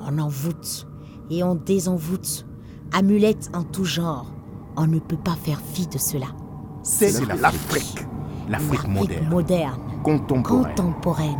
[0.00, 0.86] On envoûte
[1.30, 2.46] et on désenvoûte,
[2.92, 4.26] amulettes en tout genre.
[4.76, 6.26] On ne peut pas faire fi de cela.
[6.82, 8.06] C'est l'Afrique.
[8.48, 9.28] L'Afrique moderne.
[9.28, 10.74] moderne, Contemporaine.
[10.74, 11.38] contemporaine.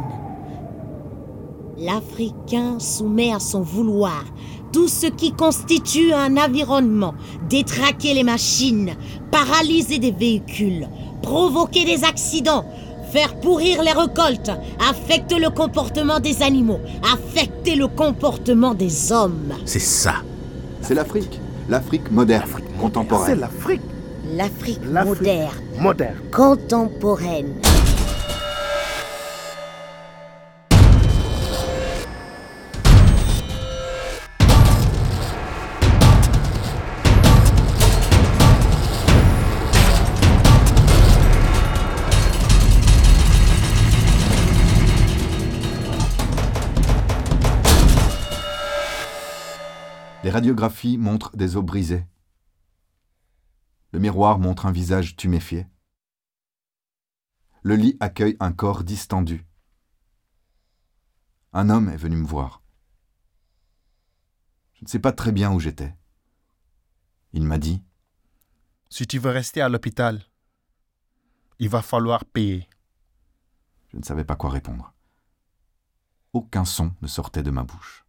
[1.80, 4.24] L'Africain soumet à son vouloir
[4.70, 7.14] tout ce qui constitue un environnement,
[7.48, 8.92] détraquer les machines,
[9.30, 10.86] paralyser des véhicules,
[11.22, 12.66] provoquer des accidents,
[13.10, 14.50] faire pourrir les récoltes,
[14.90, 16.80] affecter le comportement des animaux,
[17.14, 19.54] affecter le comportement des hommes.
[19.64, 20.16] C'est ça.
[20.82, 21.40] C'est l'Afrique.
[21.70, 23.34] L'Afrique moderne, contemporaine.
[23.36, 23.80] C'est l'Afrique.
[24.36, 26.16] L'Afrique L'Afrique moderne, moderne.
[26.30, 27.54] contemporaine.
[50.40, 52.06] Les radiographies montrent des os brisés.
[53.92, 55.66] Le miroir montre un visage tuméfié.
[57.60, 59.46] Le lit accueille un corps distendu.
[61.52, 62.62] Un homme est venu me voir.
[64.72, 65.94] Je ne sais pas très bien où j'étais.
[67.34, 67.82] Il m'a dit
[68.88, 70.24] Si tu veux rester à l'hôpital,
[71.58, 72.66] il va falloir payer.
[73.88, 74.94] Je ne savais pas quoi répondre.
[76.32, 78.06] Aucun son ne sortait de ma bouche.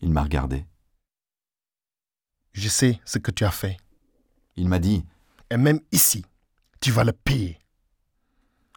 [0.00, 0.64] Il m'a regardé.
[2.52, 3.76] Je sais ce que tu as fait.
[4.56, 5.04] Il m'a dit
[5.50, 6.24] Et même ici,
[6.80, 7.58] tu vas le payer.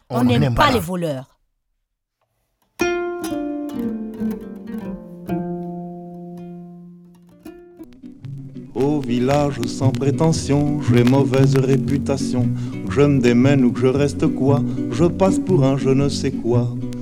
[0.10, 1.40] On n'aime pas les voleurs.
[8.74, 12.50] Au village sans prétention, j'ai mauvaise réputation.
[12.88, 16.10] Que je me démène ou que je reste quoi, je passe pour un je ne
[16.10, 16.74] sais quoi.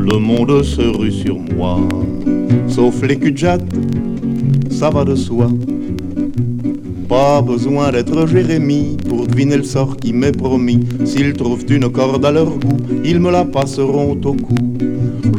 [0.00, 1.78] Le monde se rue sur moi,
[2.68, 3.34] sauf les cul
[4.70, 5.48] ça va de soi.
[7.08, 10.80] Pas besoin d'être Jérémie pour deviner le sort qui m'est promis.
[11.04, 14.59] S'ils trouvent une corde à leur goût, ils me la passeront au cou.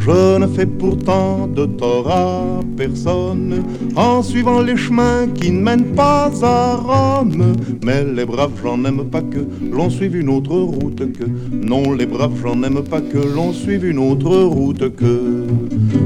[0.04, 3.62] Je ne fais pourtant de tort à personne
[3.94, 7.52] en suivant les chemins qui ne mènent pas à Rome.
[7.84, 11.24] Mais les braves, j'en aime pas que l'on suive une autre route que.
[11.52, 15.46] Non, les braves, j'en aime pas que l'on suive une autre route que.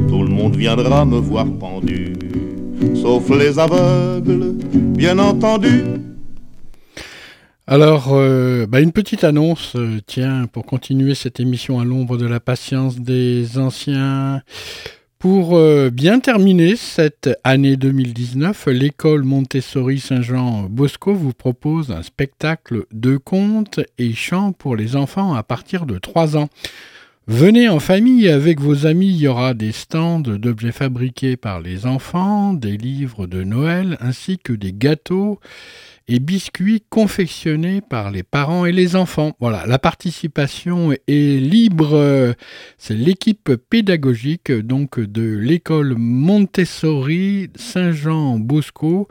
[0.08, 2.12] Tout le monde viendra me voir pendu,
[2.94, 4.56] sauf les aveugles,
[4.94, 5.84] bien entendu.
[7.68, 12.24] Alors, euh, bah, une petite annonce, euh, tiens, pour continuer cette émission à l'ombre de
[12.24, 14.42] la patience des anciens.
[15.18, 22.84] Pour euh, bien terminer cette année 2019, l'école Montessori Saint-Jean Bosco vous propose un spectacle
[22.92, 26.48] de contes et chants pour les enfants à partir de 3 ans.
[27.26, 31.84] Venez en famille avec vos amis, il y aura des stands d'objets fabriqués par les
[31.84, 35.40] enfants, des livres de Noël ainsi que des gâteaux
[36.08, 39.36] et biscuits confectionnés par les parents et les enfants.
[39.40, 42.34] Voilà, la participation est libre.
[42.78, 49.08] C'est l'équipe pédagogique donc de l'école Montessori Saint-Jean Bosco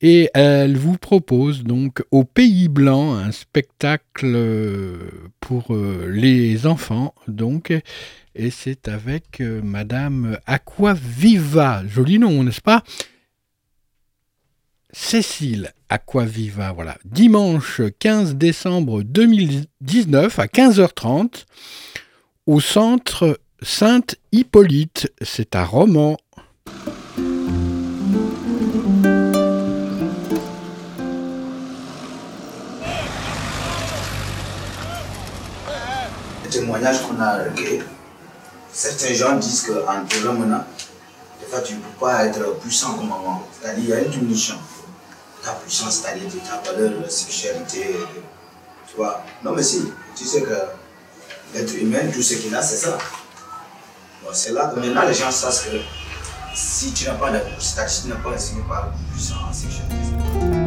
[0.00, 4.36] et elle vous propose donc au Pays Blanc un spectacle
[5.40, 5.76] pour
[6.08, 7.72] les enfants donc
[8.34, 12.82] et c'est avec madame Aquaviva, joli nom, n'est-ce pas?
[14.90, 16.68] Cécile Aquaviva.
[16.68, 16.96] Hein, voilà.
[17.04, 21.44] Dimanche 15 décembre 2019 à 15h30
[22.46, 25.12] au centre Sainte-Hippolyte.
[25.20, 26.16] C'est à roman.
[36.42, 37.82] Les témoignages qu'on a recueillis,
[38.72, 40.64] certains gens disent qu'en te maintenant,
[41.38, 43.46] des fois tu ne peux pas être puissant comme avant.
[43.60, 44.54] C'est-à-dire qu'il y a une diminution.
[45.42, 47.96] Ta puissance, c'est-à-dire de ta valeur, la sexualité,
[48.88, 49.24] tu vois.
[49.42, 50.54] Non mais si, tu sais que
[51.52, 52.96] l'être humain, tout ce qu'il a, c'est ça.
[54.22, 55.78] Bon, c'est là que maintenant les gens savent que
[56.54, 60.61] si tu n'as pas de si tu n'as pas enseigné par puissance sexualité.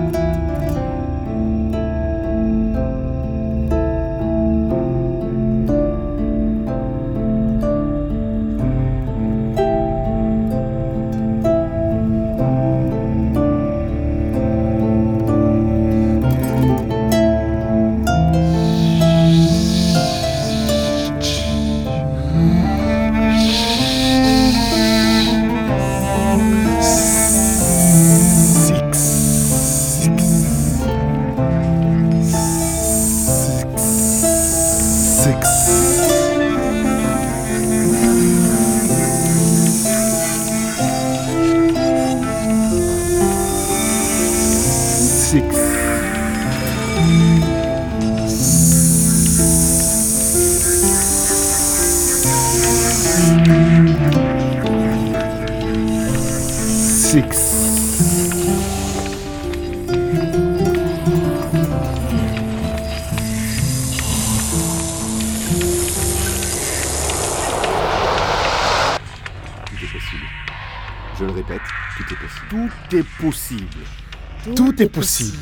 [74.95, 75.37] Possible.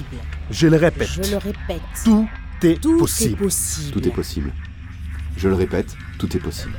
[0.51, 1.09] Je le répète.
[1.23, 1.81] Je le répète.
[2.03, 2.27] Tout
[2.63, 3.33] est Tout possible.
[3.33, 3.91] est possible.
[3.91, 4.53] Tout est possible.
[5.37, 6.73] Je le répète, tout est possible.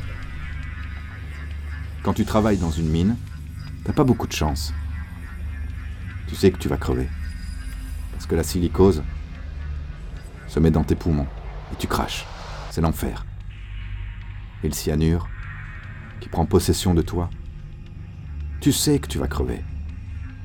[2.03, 3.17] Quand tu travailles dans une mine,
[3.85, 4.73] t'as pas beaucoup de chance.
[6.29, 7.09] Tu sais que tu vas crever.
[8.13, 9.03] Parce que la silicose
[10.49, 11.27] se met dans tes poumons
[11.73, 12.25] et tu craches.
[12.71, 13.25] C'est l'enfer.
[14.63, 15.29] Et le cyanure
[16.21, 17.29] qui prend possession de toi,
[18.61, 19.63] tu sais que tu vas crever.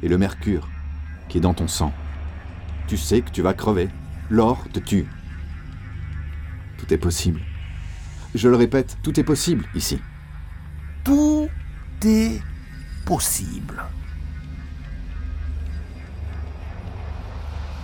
[0.03, 0.67] Et le mercure
[1.29, 1.93] qui est dans ton sang,
[2.89, 3.87] tu sais que tu vas crever.
[4.31, 5.05] L'or te tue.
[6.79, 7.39] Tout est possible.
[8.33, 10.01] Je le répète, tout est possible ici.
[11.03, 11.47] Tout
[12.03, 12.41] est
[13.05, 13.83] possible.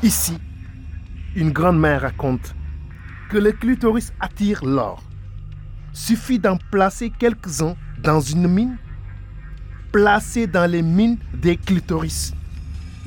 [0.01, 0.39] Ici,
[1.35, 2.55] une grand-mère raconte
[3.29, 5.03] que le clitoris attire l'or.
[5.93, 8.77] Suffit d'en placer quelques-uns dans une mine,
[9.91, 12.33] placée dans les mines des clitoris.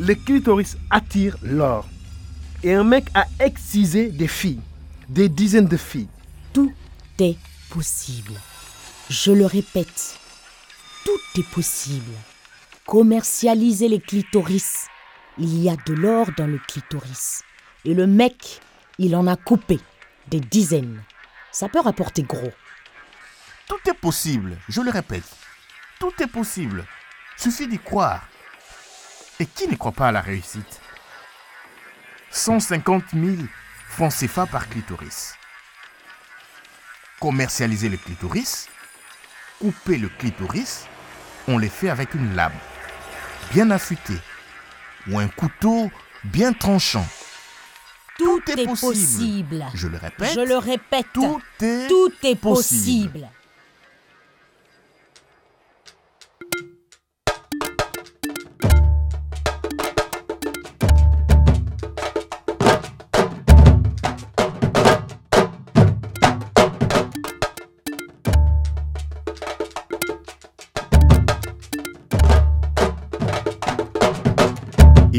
[0.00, 1.88] Le clitoris attire l'or.
[2.62, 4.60] Et un mec a excisé des filles,
[5.08, 6.08] des dizaines de filles.
[6.52, 6.72] Tout
[7.18, 7.36] est
[7.68, 8.34] possible.
[9.10, 10.16] Je le répète,
[11.04, 12.12] tout est possible.
[12.86, 14.86] Commercialiser les clitoris.
[15.36, 17.42] Il y a de l'or dans le clitoris.
[17.84, 18.60] Et le mec,
[18.98, 19.80] il en a coupé
[20.28, 21.02] des dizaines.
[21.50, 22.52] Ça peut rapporter gros.
[23.66, 25.28] Tout est possible, je le répète.
[25.98, 26.84] Tout est possible.
[27.36, 28.28] Suffit d'y croire.
[29.40, 30.80] Et qui ne croit pas à la réussite?
[32.30, 33.36] 150 000
[33.88, 35.34] francs CFA par clitoris.
[37.20, 38.68] Commercialiser le clitoris,
[39.60, 40.86] couper le clitoris,
[41.46, 42.52] on les fait avec une lame
[43.52, 44.20] bien affûtée
[45.08, 45.90] ou un couteau
[46.24, 47.06] bien tranchant.
[48.18, 49.64] Tout, est possible.
[49.74, 50.34] Je le répète.
[50.34, 51.06] Je le répète.
[51.12, 53.12] Tout est Tout est possible.
[53.12, 53.28] possible.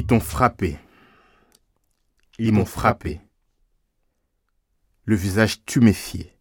[0.10, 0.80] T'ont frappé.
[2.39, 3.22] Ils m'ont frappé.
[5.05, 6.36] Le visage tuméfié.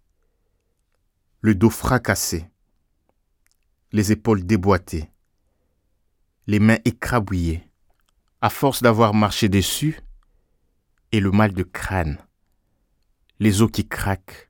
[1.43, 2.49] Le dos fracassé.
[3.93, 5.12] Les épaules déboîtées.
[6.47, 7.71] Les mains écrabouillées.
[8.41, 10.01] À force d'avoir marché dessus.
[11.12, 12.16] Et le mal de crâne.
[13.39, 14.49] Les os qui craquent.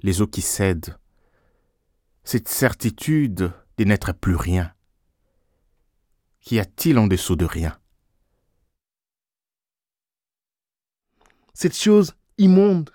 [0.00, 0.96] Les os qui cèdent.
[2.24, 4.72] Cette certitude de n'être plus rien.
[6.40, 7.78] Qu'y a-t-il en dessous de rien?
[11.62, 12.90] Cette chose immonde,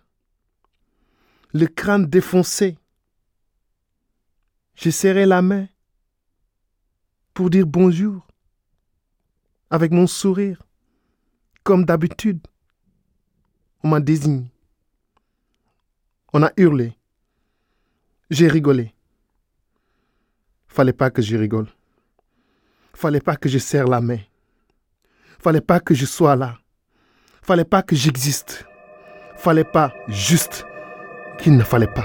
[1.54, 2.78] le crâne défoncé.
[4.76, 5.70] J'ai serré la main
[7.34, 8.28] pour dire bonjour
[9.70, 10.62] avec mon sourire,
[11.64, 12.46] comme d'habitude.
[13.86, 14.52] On m'a désigné.
[16.34, 16.94] On a hurlé.
[18.30, 18.94] J'ai rigolé.
[20.68, 21.70] Fallait pas que je rigole.
[22.94, 24.20] Fallait pas que je serre la main.
[25.40, 26.60] Fallait pas que je sois là.
[27.48, 28.66] Fallait pas que j'existe.
[29.38, 30.66] Fallait pas juste
[31.38, 32.04] qu'il ne fallait pas.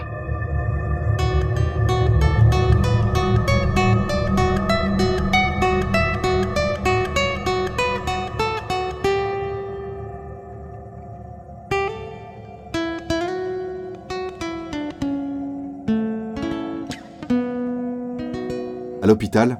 [19.02, 19.58] À l'hôpital,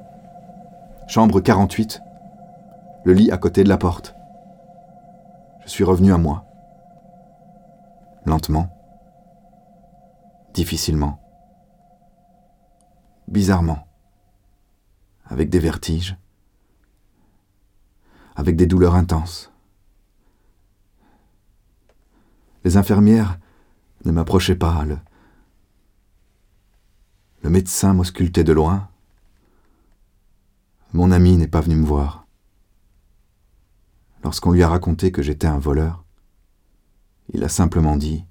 [1.07, 2.01] chambre 48,
[3.03, 4.15] le lit à côté de la porte.
[5.65, 6.45] Je suis revenu à moi.
[8.25, 8.69] Lentement.
[10.53, 11.19] Difficilement.
[13.27, 13.87] Bizarrement.
[15.25, 16.17] Avec des vertiges.
[18.35, 19.51] Avec des douleurs intenses.
[22.63, 23.39] Les infirmières
[24.05, 24.83] ne m'approchaient pas.
[24.85, 24.97] Le,
[27.41, 28.89] le médecin m'auscultait de loin.
[30.93, 32.22] Mon ami n'est pas venu me voir.
[34.23, 36.03] Lorsqu'on lui a raconté que j'étais un voleur,
[37.33, 38.25] il a simplement dit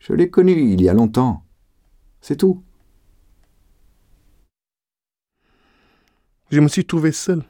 [0.00, 1.44] Je l'ai connu il y a longtemps.
[2.20, 2.62] C'est tout.
[6.50, 7.44] Je me suis trouvé seul.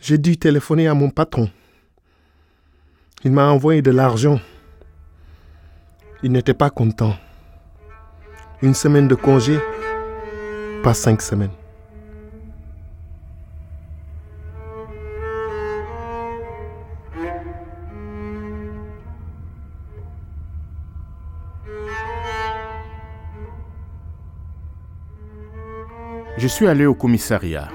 [0.00, 1.50] J'ai dû téléphoner à mon patron.
[3.24, 4.40] Il m'a envoyé de l'argent.
[6.22, 7.16] Il n'était pas content.
[8.62, 9.58] Une semaine de congé,
[10.82, 11.50] pas cinq semaines.
[26.38, 27.68] Je suis allé au commissariat.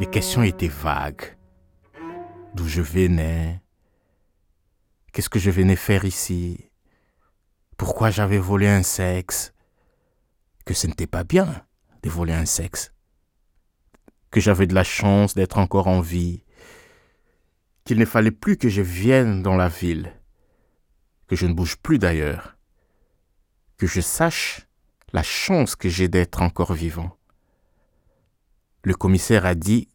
[0.00, 1.36] Les questions étaient vagues.
[2.54, 3.62] D'où je venais?
[5.12, 6.72] Qu'est-ce que je venais faire ici?
[7.76, 9.52] Pourquoi j'avais volé un sexe?
[10.64, 11.64] Que ce n'était pas bien
[12.02, 12.92] de voler un sexe.
[14.32, 16.42] Que j'avais de la chance d'être encore en vie.
[17.84, 20.12] Qu'il ne fallait plus que je vienne dans la ville.
[21.28, 22.56] Que je ne bouge plus d'ailleurs.
[23.76, 24.66] Que je sache
[25.12, 27.16] la chance que j'ai d'être encore vivant
[28.84, 29.88] le commissaire a dit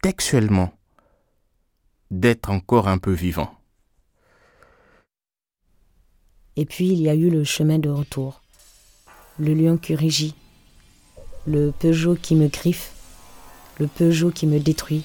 [0.00, 0.72] textuellement
[2.10, 3.50] d'être encore un peu vivant.
[6.56, 8.42] Et puis il y a eu le chemin de retour,
[9.38, 10.34] le lion qui régit,
[11.46, 12.92] le Peugeot qui me griffe,
[13.80, 15.04] le Peugeot qui me détruit,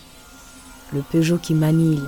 [0.94, 2.08] le Peugeot qui m'annihile.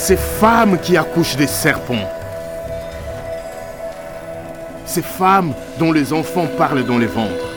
[0.00, 2.08] Ces femmes qui accouchent des serpents.
[4.86, 7.50] Ces femmes dont les enfants parlent dans les ventres.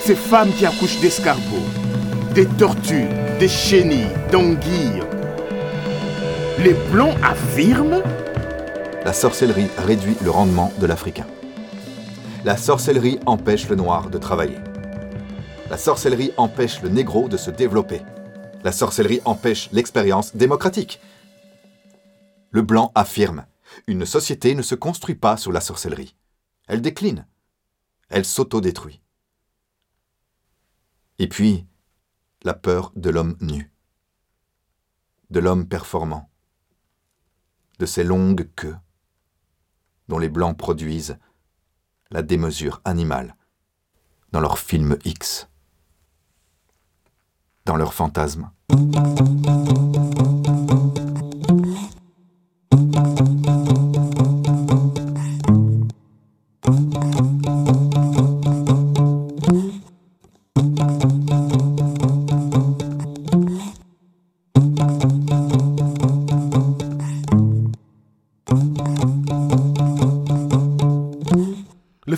[0.00, 1.68] Ces femmes qui accouchent d'escargots,
[2.34, 3.08] des tortues,
[3.38, 5.02] des chenilles, d'anguilles.
[6.58, 8.02] Les blancs affirment
[9.04, 11.26] La sorcellerie réduit le rendement de l'Africain.
[12.46, 14.58] La sorcellerie empêche le noir de travailler.
[15.68, 18.00] La sorcellerie empêche le négro de se développer.
[18.64, 20.98] La sorcellerie empêche l'expérience démocratique.
[22.50, 23.46] Le blanc affirme
[23.86, 26.16] Une société ne se construit pas sous la sorcellerie.
[26.66, 27.26] Elle décline.
[28.08, 29.02] Elle s'autodétruit.
[31.18, 31.66] Et puis,
[32.42, 33.72] la peur de l'homme nu,
[35.30, 36.30] de l'homme performant,
[37.78, 38.76] de ces longues queues
[40.08, 41.18] dont les blancs produisent
[42.10, 43.36] la démesure animale
[44.32, 45.48] dans leurs films X,
[47.64, 48.50] dans leurs fantasmes.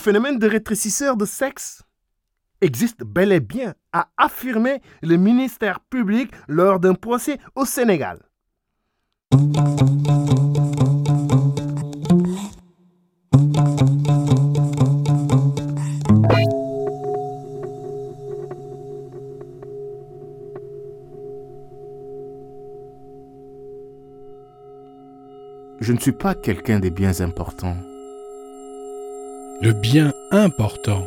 [0.09, 1.83] Phénomène de rétrécisseur de sexe
[2.63, 8.19] existe bel et bien, a affirmé le ministère public lors d'un procès au Sénégal.
[25.81, 27.77] Je ne suis pas quelqu'un des biens importants.
[29.61, 31.05] Le bien important.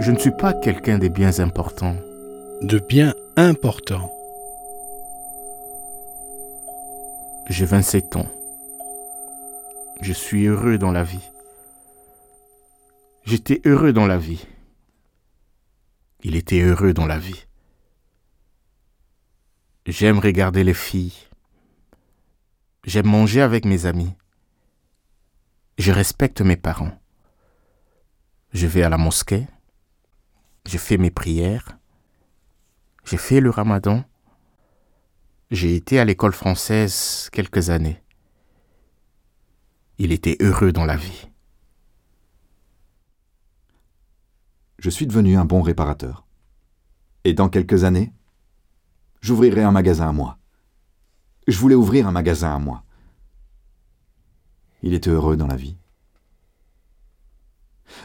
[0.00, 1.96] Je ne suis pas quelqu'un des biens importants.
[2.62, 4.10] De bien important.
[7.50, 8.26] J'ai 27 ans.
[10.00, 11.28] Je suis heureux dans la vie.
[13.26, 14.46] J'étais heureux dans la vie.
[16.22, 17.47] Il était heureux dans la vie.
[19.88, 21.14] J'aime regarder les filles.
[22.84, 24.12] J'aime manger avec mes amis.
[25.78, 26.92] Je respecte mes parents.
[28.52, 29.46] Je vais à la mosquée.
[30.66, 31.78] Je fais mes prières.
[33.06, 34.04] J'ai fait le ramadan.
[35.50, 38.02] J'ai été à l'école française quelques années.
[39.96, 41.30] Il était heureux dans la vie.
[44.80, 46.26] Je suis devenu un bon réparateur.
[47.24, 48.12] Et dans quelques années,
[49.20, 50.38] j'ouvrirai un magasin à moi.
[51.46, 52.84] Je voulais ouvrir un magasin à moi.
[54.82, 55.76] Il était heureux dans la vie.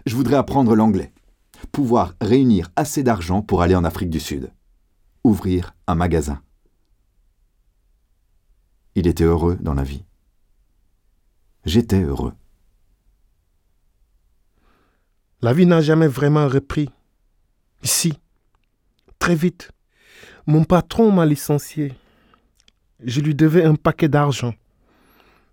[0.05, 1.13] Je voudrais apprendre l'anglais,
[1.71, 4.51] pouvoir réunir assez d'argent pour aller en Afrique du Sud,
[5.23, 6.41] ouvrir un magasin.
[8.95, 10.05] Il était heureux dans la vie.
[11.65, 12.33] J'étais heureux.
[15.41, 16.89] La vie n'a jamais vraiment repris.
[17.83, 18.17] Ici,
[19.19, 19.71] très vite,
[20.45, 21.93] mon patron m'a licencié.
[23.03, 24.53] Je lui devais un paquet d'argent,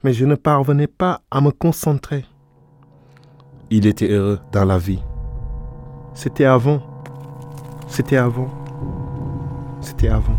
[0.02, 2.24] mais je ne parvenais pas à me concentrer.
[3.70, 5.02] Il était heureux dans la vie.
[6.14, 6.82] C'était avant.
[7.86, 8.50] C'était avant.
[9.80, 10.36] C'était avant.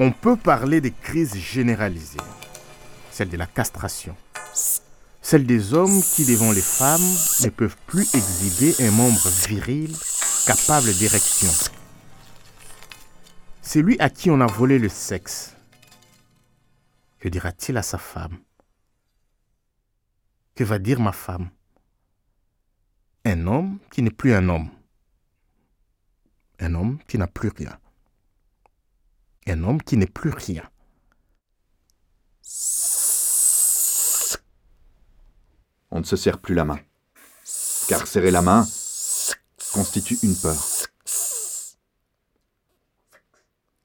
[0.00, 2.18] On peut parler des crises généralisées.
[3.10, 4.16] Celle de la castration.
[5.20, 7.00] Celle des hommes qui, devant les femmes,
[7.42, 9.92] ne peuvent plus exhiber un membre viril
[10.46, 11.50] capable d'érection.
[13.60, 15.56] Celui à qui on a volé le sexe,
[17.18, 18.38] que dira-t-il à sa femme?
[20.54, 21.50] Que va dire ma femme?
[23.24, 24.70] Un homme qui n'est plus un homme.
[26.60, 27.76] Un homme qui n'a plus rien
[29.50, 30.62] un homme qui n'est plus rien.
[35.90, 36.78] On ne se serre plus la main.
[37.88, 38.66] Car serrer la main
[39.72, 40.62] constitue une peur.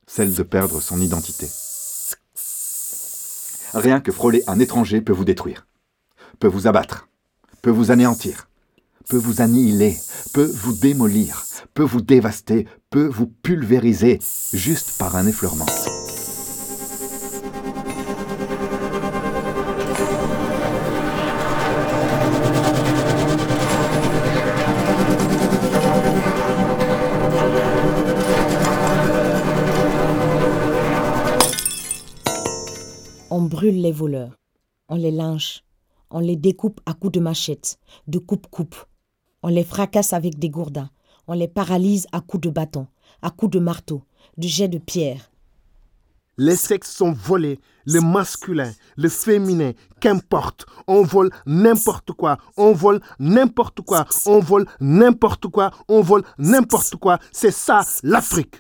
[0.08, 1.50] Celle de perdre son identité.
[3.74, 5.66] Rien que frôler un étranger peut vous détruire,
[6.40, 7.08] peut vous abattre,
[7.64, 8.48] peut vous anéantir,
[9.10, 9.98] peut vous annihiler,
[10.34, 11.44] peut vous démolir,
[11.74, 14.20] peut vous dévaster, peut vous pulvériser
[14.54, 15.66] juste par un effleurement.
[33.30, 34.38] On brûle les voleurs,
[34.90, 35.64] on les lynche,
[36.12, 38.76] on les découpe à coups de machette, de coupe-coupe,
[39.44, 40.90] on les fracasse avec des gourdins,
[41.28, 42.88] on les paralyse à coups de bâton,
[43.22, 44.02] à coups de marteau,
[44.38, 45.30] de jets de pierre.
[46.38, 50.66] Les sexes sont volés, le masculin, le féminin, qu'importe.
[50.88, 56.96] On vole n'importe quoi, on vole n'importe quoi, on vole n'importe quoi, on vole n'importe
[56.96, 57.20] quoi.
[57.32, 58.56] C'est ça l'Afrique.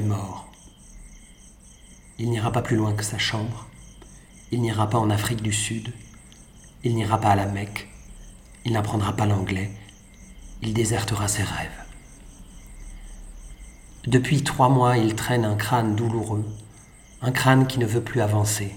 [0.00, 0.48] Mort.
[2.18, 3.66] Il n'ira pas plus loin que sa chambre.
[4.50, 5.92] Il n'ira pas en Afrique du Sud.
[6.82, 7.88] Il n'ira pas à la Mecque.
[8.64, 9.70] Il n'apprendra pas l'anglais.
[10.62, 11.84] Il désertera ses rêves.
[14.06, 16.44] Depuis trois mois, il traîne un crâne douloureux,
[17.20, 18.74] un crâne qui ne veut plus avancer.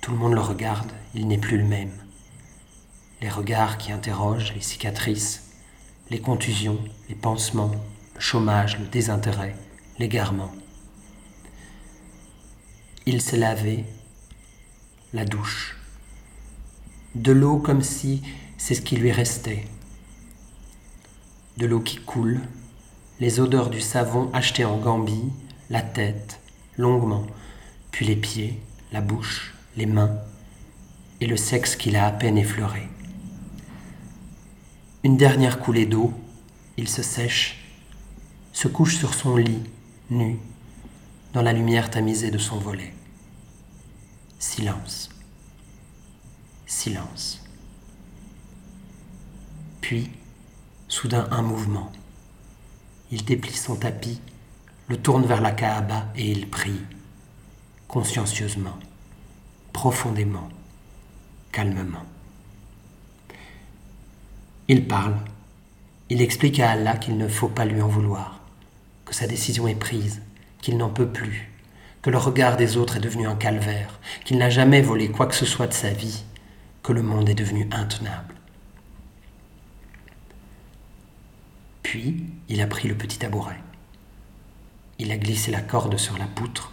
[0.00, 1.92] Tout le monde le regarde, il n'est plus le même.
[3.20, 5.50] Les regards qui interrogent, les cicatrices,
[6.10, 6.78] les contusions,
[7.08, 7.72] les pansements,
[8.14, 9.54] le chômage, le désintérêt,
[9.98, 10.52] l'égarement.
[13.06, 13.84] Il s'est lavé,
[15.12, 15.76] la douche.
[17.14, 18.22] De l'eau comme si
[18.56, 19.64] c'est ce qui lui restait.
[21.56, 22.40] De l'eau qui coule,
[23.20, 25.32] les odeurs du savon acheté en Gambie,
[25.68, 26.40] la tête,
[26.76, 27.26] longuement,
[27.90, 28.58] puis les pieds,
[28.92, 30.16] la bouche, les mains,
[31.20, 32.88] et le sexe qu'il a à peine effleuré.
[35.04, 36.12] Une dernière coulée d'eau,
[36.76, 37.61] il se sèche,
[38.52, 39.62] se couche sur son lit,
[40.10, 40.38] nu,
[41.32, 42.92] dans la lumière tamisée de son volet.
[44.38, 45.08] Silence.
[46.66, 47.44] Silence.
[49.80, 50.10] Puis,
[50.88, 51.90] soudain un mouvement.
[53.10, 54.20] Il déplie son tapis,
[54.88, 56.80] le tourne vers la Kaaba et il prie,
[57.88, 58.78] consciencieusement,
[59.72, 60.48] profondément,
[61.50, 62.04] calmement.
[64.68, 65.16] Il parle,
[66.08, 68.41] il explique à Allah qu'il ne faut pas lui en vouloir,
[69.14, 70.22] sa décision est prise,
[70.60, 71.50] qu'il n'en peut plus,
[72.02, 75.34] que le regard des autres est devenu un calvaire, qu'il n'a jamais volé quoi que
[75.34, 76.24] ce soit de sa vie,
[76.82, 78.34] que le monde est devenu intenable.
[81.82, 83.60] Puis, il a pris le petit tabouret.
[84.98, 86.72] Il a glissé la corde sur la poutre.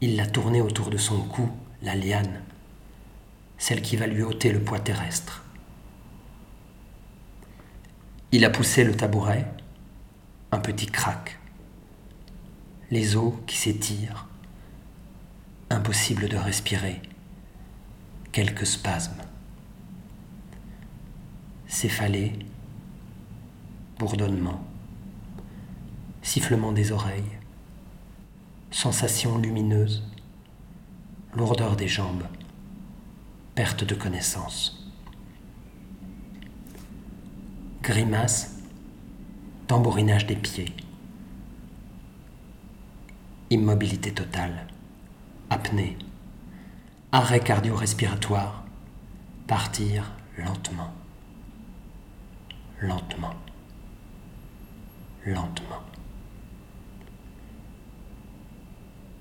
[0.00, 1.50] Il l'a tournée autour de son cou,
[1.82, 2.42] la liane,
[3.56, 5.44] celle qui va lui ôter le poids terrestre.
[8.32, 9.46] Il a poussé le tabouret,
[10.52, 11.38] un petit crack.
[12.90, 14.26] Les os qui s'étirent,
[15.70, 17.00] impossible de respirer,
[18.32, 19.22] quelques spasmes.
[21.68, 22.32] Céphalée,
[23.98, 24.64] bourdonnement,
[26.22, 27.38] sifflement des oreilles,
[28.72, 30.02] sensation lumineuse,
[31.34, 32.24] lourdeur des jambes,
[33.54, 34.90] perte de connaissance.
[37.82, 38.49] Grimace,
[39.70, 40.74] tambourinage des pieds.
[43.50, 44.66] Immobilité totale,
[45.48, 45.96] apnée,
[47.12, 48.64] arrêt cardio-respiratoire,
[49.46, 50.92] partir lentement,
[52.80, 53.34] lentement,
[55.24, 55.82] lentement.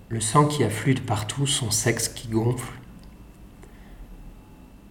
[0.07, 2.73] Le sang qui afflue de partout, son sexe qui gonfle.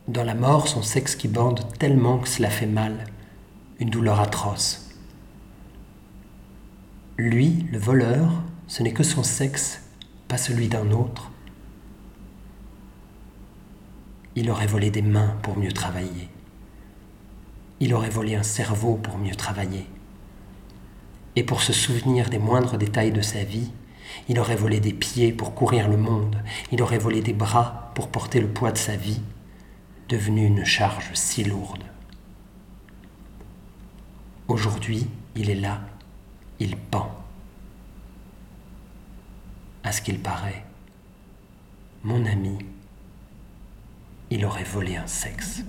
[0.06, 3.06] Dans la mort, son sexe qui bande tellement que cela fait mal,
[3.80, 4.87] une douleur atroce.
[7.20, 9.82] Lui, le voleur, ce n'est que son sexe,
[10.28, 11.32] pas celui d'un autre.
[14.36, 16.28] Il aurait volé des mains pour mieux travailler.
[17.80, 19.88] Il aurait volé un cerveau pour mieux travailler.
[21.34, 23.72] Et pour se souvenir des moindres détails de sa vie,
[24.28, 26.36] il aurait volé des pieds pour courir le monde.
[26.70, 29.22] Il aurait volé des bras pour porter le poids de sa vie,
[30.08, 31.82] devenu une charge si lourde.
[34.46, 35.80] Aujourd'hui, il est là,
[36.60, 37.10] il pend
[39.84, 40.64] à ce qu'il paraît,
[42.02, 42.58] mon ami,
[44.30, 45.62] il aurait volé un sexe.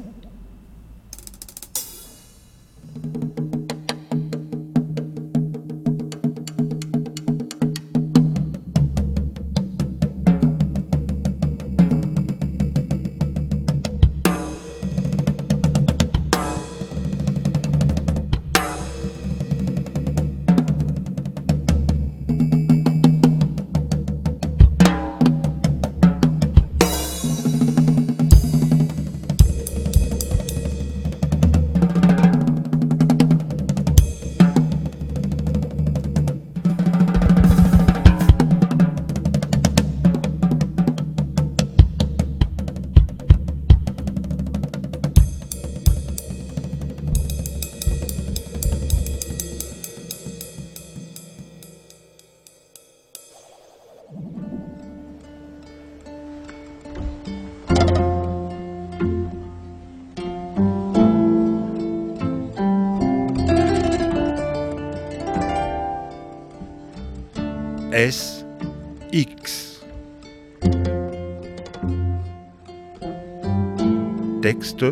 [74.42, 74.86] Texte,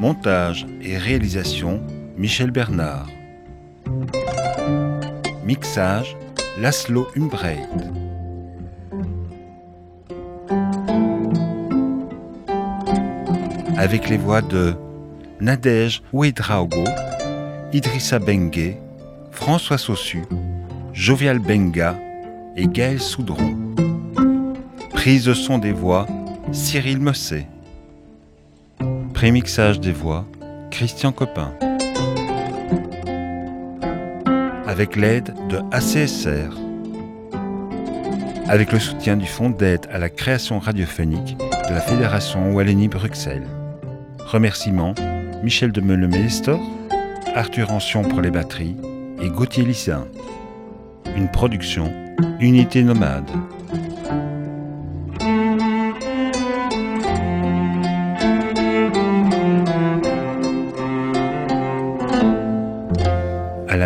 [0.00, 1.82] montage et réalisation
[2.16, 3.06] Michel Bernard.
[5.44, 6.16] Mixage
[6.58, 7.68] Laszlo Umbreit.
[13.76, 14.74] Avec les voix de
[15.40, 16.84] Nadège Ouedraogo,
[17.74, 18.76] Idrissa Bengue,
[19.30, 20.22] François Sossu,
[20.94, 21.94] Jovial Benga
[22.56, 23.54] et Gaël Soudron.
[24.92, 26.06] Prise de son des voix,
[26.52, 27.46] Cyril Mosset.
[29.18, 30.24] Prémixage des voix,
[30.70, 31.52] Christian Copin.
[34.64, 36.56] Avec l'aide de ACSR.
[38.46, 43.48] Avec le soutien du Fonds d'aide à la création radiophonique de la Fédération Wallonie-Bruxelles.
[44.24, 44.94] Remerciements
[45.42, 46.60] Michel de Meulemestor,
[47.34, 48.76] Arthur Ancion pour les batteries
[49.20, 50.06] et Gauthier Lissin.
[51.16, 51.92] Une production
[52.38, 53.28] Unité Nomade.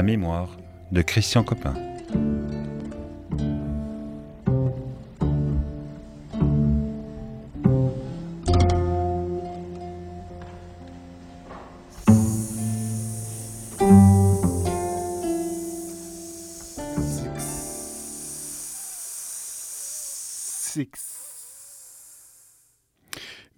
[0.03, 0.57] Mémoire
[0.91, 1.75] de Christian Copin.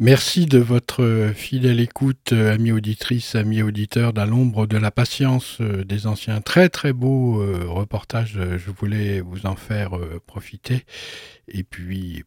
[0.05, 0.59] Merci de
[0.99, 6.41] votre fidèle écoute, amis auditrices, amis auditeurs, dans l'ombre de la patience des anciens.
[6.41, 9.93] Très très beau reportage, je voulais vous en faire
[10.27, 10.85] profiter.
[11.49, 12.25] Et puis